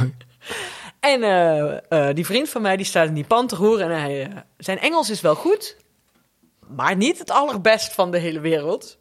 En 0.99 2.15
die 2.15 2.25
vriend 2.25 2.49
van 2.49 2.61
mij 2.61 2.77
die 2.77 2.85
staat 2.85 3.07
in 3.07 3.13
die 3.13 3.23
pan 3.23 3.47
te 3.47 3.55
roeren. 3.55 3.91
En 3.91 4.01
hij, 4.01 4.43
zijn 4.57 4.79
Engels 4.79 5.09
is 5.09 5.21
wel 5.21 5.35
goed, 5.35 5.77
maar 6.75 6.95
niet 6.95 7.19
het 7.19 7.31
allerbest 7.31 7.93
van 7.93 8.11
de 8.11 8.17
hele 8.17 8.39
wereld. 8.39 8.97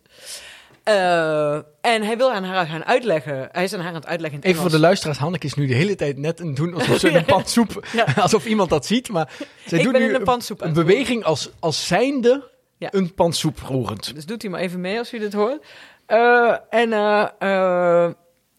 Eh, 0.82 1.54
en 1.80 2.02
hij 2.02 2.16
wil 2.16 2.32
aan 2.32 2.44
haar 2.44 2.66
gaan 2.66 2.85
uitleggen. 2.85 3.48
Hij 3.52 3.64
is 3.64 3.72
aan 3.72 3.80
haar 3.80 3.88
aan 3.88 3.94
het 3.94 4.06
uitleggen 4.06 4.40
in 4.40 4.46
het 4.46 4.50
Even 4.56 4.70
voor 4.70 4.78
de 4.78 4.85
luisteraars, 4.87 5.18
Hanneke 5.18 5.46
is 5.46 5.54
nu 5.54 5.66
de 5.66 5.74
hele 5.74 5.94
tijd 5.94 6.18
net 6.18 6.38
het 6.38 6.56
doen 6.56 6.74
alsof 6.74 6.98
ze 6.98 7.11
een 7.16 7.24
pan 7.24 7.46
soep, 7.46 7.87
Ja. 7.92 8.06
alsof 8.22 8.46
iemand 8.46 8.70
dat 8.70 8.87
ziet, 8.87 9.08
maar 9.08 9.32
zij 9.66 9.78
Ik 9.78 9.85
doet 9.85 9.98
nu 9.98 10.14
een 10.14 10.42
een 10.58 10.72
beweging 10.72 11.24
als, 11.24 11.50
als 11.58 11.87
zijnde 11.87 12.50
Ja. 12.76 12.88
een 12.90 13.14
pan 13.14 13.32
soep 13.32 13.58
roerend. 13.58 14.14
Dus 14.14 14.26
doet 14.26 14.42
hij 14.42 14.50
maar 14.50 14.61
even 14.61 14.80
mee 14.80 14.98
als 14.98 15.12
u 15.12 15.18
dit 15.18 15.32
hoort. 15.32 15.64
Eh, 16.06 16.56
en 16.70 16.92
eh, 16.92 18.08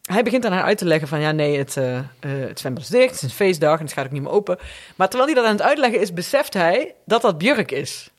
hij 0.01 0.23
begint 0.23 0.45
aan 0.45 0.51
haar 0.51 0.63
uit 0.63 0.77
te 0.77 0.85
leggen 0.85 1.07
van... 1.07 1.19
ja, 1.19 1.31
nee, 1.31 1.57
het, 1.57 1.75
het 2.19 2.59
zwembad 2.59 2.83
is 2.83 2.89
dicht, 2.89 3.05
het 3.05 3.15
is 3.15 3.21
een 3.21 3.29
feestdag 3.29 3.79
en 3.79 3.85
het 3.85 3.93
gaat 3.93 4.05
ook 4.05 4.11
niet 4.11 4.21
meer 4.21 4.31
open. 4.31 4.57
Maar 4.95 5.09
terwijl 5.09 5.31
hij 5.31 5.41
dat 5.41 5.49
aan 5.49 5.57
het 5.57 5.67
uitleggen 5.67 5.99
is, 5.99 6.13
beseft 6.13 6.53
hij 6.53 6.95
dat 7.05 7.21
dat 7.21 7.37
Björk 7.37 7.71
is. 7.71 8.11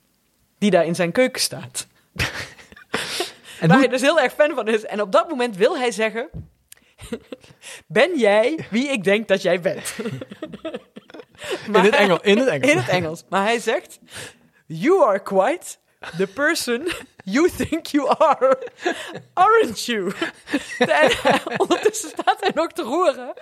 Die 0.64 0.72
daar 0.72 0.84
in 0.84 0.94
zijn 0.94 1.12
keuken 1.12 1.40
staat. 1.40 1.86
En 3.60 3.68
Waar 3.68 3.78
hoe, 3.78 3.86
hij 3.86 3.96
dus 3.98 4.00
heel 4.00 4.20
erg 4.20 4.32
fan 4.32 4.54
van 4.54 4.68
is. 4.68 4.84
En 4.84 5.00
op 5.00 5.12
dat 5.12 5.28
moment 5.28 5.56
wil 5.56 5.78
hij 5.78 5.90
zeggen... 5.90 6.28
ben 7.86 8.18
jij 8.18 8.66
wie 8.70 8.88
ik 8.88 9.04
denk 9.04 9.28
dat 9.28 9.42
jij 9.42 9.60
bent? 9.60 9.94
in, 11.66 11.74
het 11.74 11.94
Engel, 11.94 12.22
in 12.22 12.38
het 12.38 12.48
Engels. 12.54 12.70
In 12.70 12.76
het 12.76 12.88
Engels. 12.88 13.24
Maar 13.28 13.42
hij 13.42 13.58
zegt... 13.58 13.98
You 14.66 15.04
are 15.04 15.22
quite 15.22 15.76
the 16.16 16.26
person 16.26 16.88
you 17.24 17.50
think 17.50 17.86
you 17.86 18.08
are. 18.08 18.58
Aren't 19.32 19.84
you? 19.84 20.12
En 20.78 21.10
ondertussen 21.56 22.08
staat 22.08 22.36
hij 22.40 22.50
nog 22.54 22.72
te 22.72 22.82
roeren. 22.82 23.32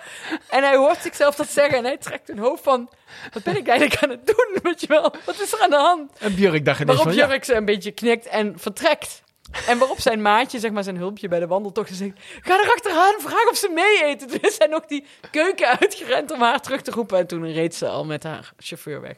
En 0.49 0.63
hij 0.63 0.75
hoort 0.75 1.01
zichzelf 1.01 1.35
dat 1.35 1.49
zeggen. 1.49 1.77
En 1.77 1.83
hij 1.83 1.97
trekt 1.97 2.29
een 2.29 2.39
hoofd 2.39 2.63
van... 2.63 2.89
Wat 3.33 3.43
ben 3.43 3.57
ik 3.57 3.67
eigenlijk 3.67 4.03
aan 4.03 4.09
het 4.09 4.25
doen? 4.25 4.57
Weet 4.63 4.81
je 4.81 4.87
wel? 4.87 5.15
Wat 5.25 5.39
is 5.39 5.53
er 5.53 5.61
aan 5.61 5.69
de 5.69 5.75
hand? 5.75 6.11
En 6.19 6.35
Björk 6.35 6.65
dacht 6.65 6.79
ineens 6.79 6.97
Waarop 6.97 7.15
van, 7.15 7.23
ja, 7.23 7.27
Jurk 7.27 7.43
ze 7.43 7.53
een 7.53 7.65
beetje 7.65 7.91
knikt 7.91 8.25
en 8.25 8.59
vertrekt. 8.59 9.23
En 9.67 9.77
waarop 9.77 9.99
zijn 9.99 10.21
maatje, 10.21 10.59
zeg 10.59 10.71
maar 10.71 10.83
zijn 10.83 10.97
hulpje 10.97 11.27
bij 11.27 11.39
de 11.39 11.47
wandeltocht, 11.47 11.95
zegt... 11.95 12.11
Ga 12.41 12.59
er 12.63 12.71
achteraan, 12.71 13.13
vraag 13.17 13.49
of 13.49 13.57
ze 13.57 13.69
mee 13.69 14.03
eten. 14.03 14.27
Toen 14.27 14.41
is 14.49 14.57
hij 14.57 14.67
nog 14.67 14.85
die 14.85 15.05
keuken 15.31 15.79
uitgerend 15.79 16.31
om 16.31 16.41
haar 16.41 16.61
terug 16.61 16.81
te 16.81 16.91
roepen. 16.91 17.17
En 17.17 17.27
toen 17.27 17.51
reed 17.51 17.75
ze 17.75 17.87
al 17.87 18.05
met 18.05 18.23
haar 18.23 18.53
chauffeur 18.57 19.01
weg. 19.01 19.15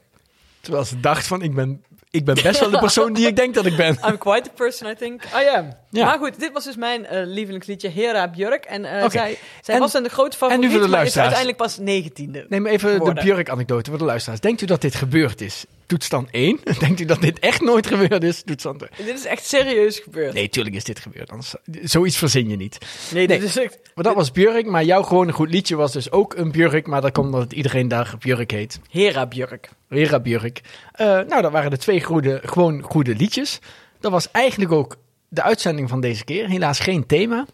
terwijl 0.62 0.86
ze 0.86 1.00
dacht 1.00 1.28
van, 1.28 1.42
ik 1.42 1.54
ben, 1.54 1.84
ik 2.12 2.26
ben 2.26 2.36
best 2.44 2.60
wel 2.60 2.70
de 2.70 2.80
persoon 2.80 3.14
die 3.14 3.28
ik 3.28 3.36
denk 3.36 3.54
dat 3.54 3.66
ik 3.66 3.76
ben. 3.76 3.98
I'm 4.10 4.18
quite 4.18 4.42
the 4.42 4.50
person 4.56 4.90
I 4.90 4.96
think 4.96 5.24
I 5.24 5.48
am. 5.56 5.74
Ja. 5.90 6.06
Maar 6.06 6.18
goed, 6.18 6.40
dit 6.40 6.52
was 6.54 6.64
dus 6.64 6.76
mijn 6.76 7.06
eh, 7.06 7.22
lievelingsliedje 7.26 7.90
Hera 7.90 8.28
Björk. 8.28 8.66
En 8.66 8.86
Oké. 8.86 9.10
zij, 9.10 9.38
zij 9.62 9.76
En- 9.76 9.82
was 9.82 9.94
een 9.94 10.10
grote 10.10 10.38
favoriet, 10.38 10.62
nu 10.66 10.72
voor 10.72 10.82
de 10.82 10.90
luisteraars. 10.90 11.34
uiteindelijk 11.34 11.58
pas 11.58 11.78
negentiende. 11.78 12.46
Neem 12.50 12.66
even 12.68 13.04
de. 13.04 13.14
Björk-anekdote 13.14 13.90
voor 13.90 14.00
de 14.00 14.06
luisteraars. 14.06 14.40
Denkt 14.42 14.62
u 14.62 14.66
dat 14.66 14.82
dit 14.82 14.96
gebeurd 14.96 15.42
is? 15.42 15.66
Toetsstand 15.86 16.30
1. 16.32 16.60
Denkt 16.80 17.00
u 17.00 17.06
dat 17.06 17.22
dit 17.22 17.40
echt 17.40 17.62
nooit 17.62 17.88
gebeurd 17.88 18.24
is? 18.24 18.42
Toetsstand 18.44 18.78
2. 18.80 18.90
Dit 19.06 19.18
is 19.18 19.26
echt 19.26 19.46
serieus 19.46 20.00
gebeurd. 20.00 20.34
Nee, 20.34 20.50
tuurlijk 20.50 20.76
is 20.76 20.84
dit 20.84 21.00
gebeurd. 21.00 21.32
Anders, 21.32 21.54
zoiets 21.84 22.18
verzin 22.18 22.50
je 22.50 22.56
niet. 22.56 22.78
nee, 23.12 23.28
nee. 23.28 23.40
dit 23.40 23.48
is 23.50 23.58
echt... 23.58 23.80
Maar 23.96 24.04
dat 24.04 24.16
was 24.16 24.32
Björk, 24.32 24.66
maar 24.66 24.84
jouw 24.84 25.02
gewone 25.04 25.32
goed 25.32 25.50
liedje 25.50 25.76
was 25.76 25.92
dus 25.92 26.12
ook 26.12 26.36
een 26.36 26.52
Björk. 26.52 26.88
Maar 26.88 27.02
dat 27.02 27.12
komt 27.12 27.26
omdat 27.34 27.54
iedereen 27.54 27.88
daar 27.88 28.16
Björk 28.20 28.52
heet. 28.52 28.80
Hera 28.90 29.26
Björk. 29.26 29.70
Hera 29.90 30.20
Björk. 30.20 30.62
Eh, 30.92 31.06
nou, 31.08 31.42
dat 31.42 31.52
waren 31.52 31.70
de 31.72 31.78
twee 31.78 32.04
goede, 32.04 32.40
gewoon 32.44 32.82
goede 32.82 33.16
liedjes. 33.16 33.60
Dat 34.00 34.12
was 34.12 34.32
eigenlijk 34.32 34.72
ook 34.72 34.96
de 35.28 35.42
uitzending 35.42 35.90
van 35.90 36.02
deze 36.02 36.24
keer. 36.24 36.48
Helaas 36.48 36.80
geen 36.80 37.06
thema. 37.06 37.46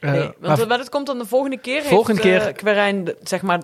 Eh, 0.00 0.10
Nee, 0.12 0.20
want, 0.20 0.36
maar 0.58 0.66
maar 0.66 0.78
dat 0.78 0.88
komt 0.88 1.06
dan 1.06 1.18
de 1.18 1.26
volgende 1.26 1.58
keer. 1.58 1.82
Volgende 1.82 2.22
heeft, 2.22 2.38
keer- 2.44 2.48
eh, 2.52 2.56
Querijn, 2.56 3.04
de- 3.04 3.16
zeg 3.22 3.42
maar, 3.42 3.62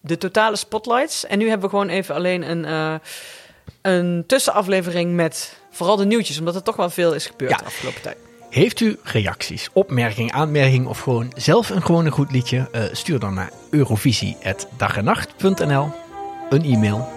de 0.00 0.18
totale 0.18 0.56
spotlights. 0.56 1.26
En 1.26 1.38
nu 1.38 1.44
hebben 1.48 1.64
we 1.70 1.76
gewoon 1.76 1.88
even 1.88 2.14
alleen 2.14 2.50
een, 2.50 2.64
een 3.82 4.24
tussenaflevering 4.26 5.14
met 5.14 5.56
vooral 5.70 5.96
de 5.96 6.04
nieuwtjes. 6.04 6.38
Omdat 6.38 6.54
er 6.54 6.62
toch 6.62 6.76
wel 6.76 6.90
veel 6.90 7.14
is 7.14 7.26
gebeurd 7.26 7.50
Ja. 7.50 7.56
de 7.56 7.64
afgelopen 7.64 8.02
tijd. 8.02 8.16
Heeft 8.50 8.80
u 8.80 8.98
reacties, 9.02 9.68
opmerkingen, 9.72 10.32
aanmerkingen 10.34 10.88
of 10.88 10.98
gewoon 11.00 11.32
zelf 11.36 11.70
een 11.70 11.82
gewone 11.82 12.10
goed 12.10 12.32
liedje? 12.32 12.68
Eh, 12.72 12.82
stuur 12.92 13.18
dan 13.18 13.34
naar 13.34 13.50
eurovisie.dagenacht.nl 13.70 15.90
een 16.50 16.64
e-mail. 16.64 17.08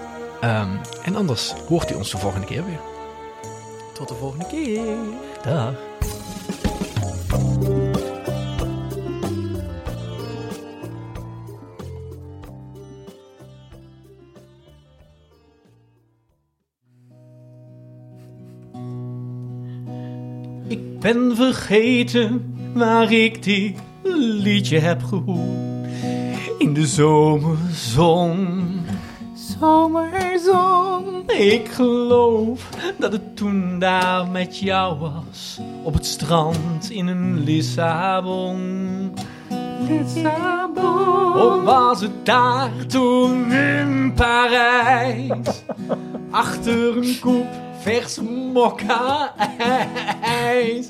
Ehm, 0.41 0.69
en 1.03 1.15
anders 1.15 1.53
hoort 1.67 1.91
u 1.91 1.93
ons 1.93 2.11
de 2.11 2.17
volgende 2.17 2.45
keer 2.45 2.65
weer. 2.65 2.79
Tot 3.93 4.07
de 4.07 4.15
volgende 4.15 4.45
keer. 4.47 4.81
Dag. 5.43 5.73
Ben 21.05 21.35
vergeten 21.35 22.55
waar 22.73 23.11
ik 23.11 23.43
dit 23.43 23.75
liedje 24.03 24.79
heb 24.79 25.03
gehoord. 25.03 25.87
In 26.57 26.73
de 26.73 26.85
zomerzon. 26.85 28.67
Zomerzon. 29.59 31.23
Ik 31.27 31.67
geloof 31.67 32.69
dat 32.97 33.11
het 33.11 33.35
toen 33.35 33.79
daar 33.79 34.27
met 34.27 34.59
jou 34.59 34.99
was. 34.99 35.59
Op 35.83 35.93
het 35.93 36.05
strand 36.05 36.91
in 36.91 37.07
een 37.07 37.43
Lissabon. 37.43 39.13
Lissabon. 39.87 41.33
Of 41.33 41.63
was 41.63 42.01
het 42.01 42.25
daar 42.25 42.71
toen 42.87 43.51
in 43.51 44.13
Parijs? 44.15 45.63
Achter 46.31 46.97
een 46.97 47.17
koep 47.19 47.47
vers 47.85 48.19
mokka 48.53 49.33
ijs. 50.21 50.89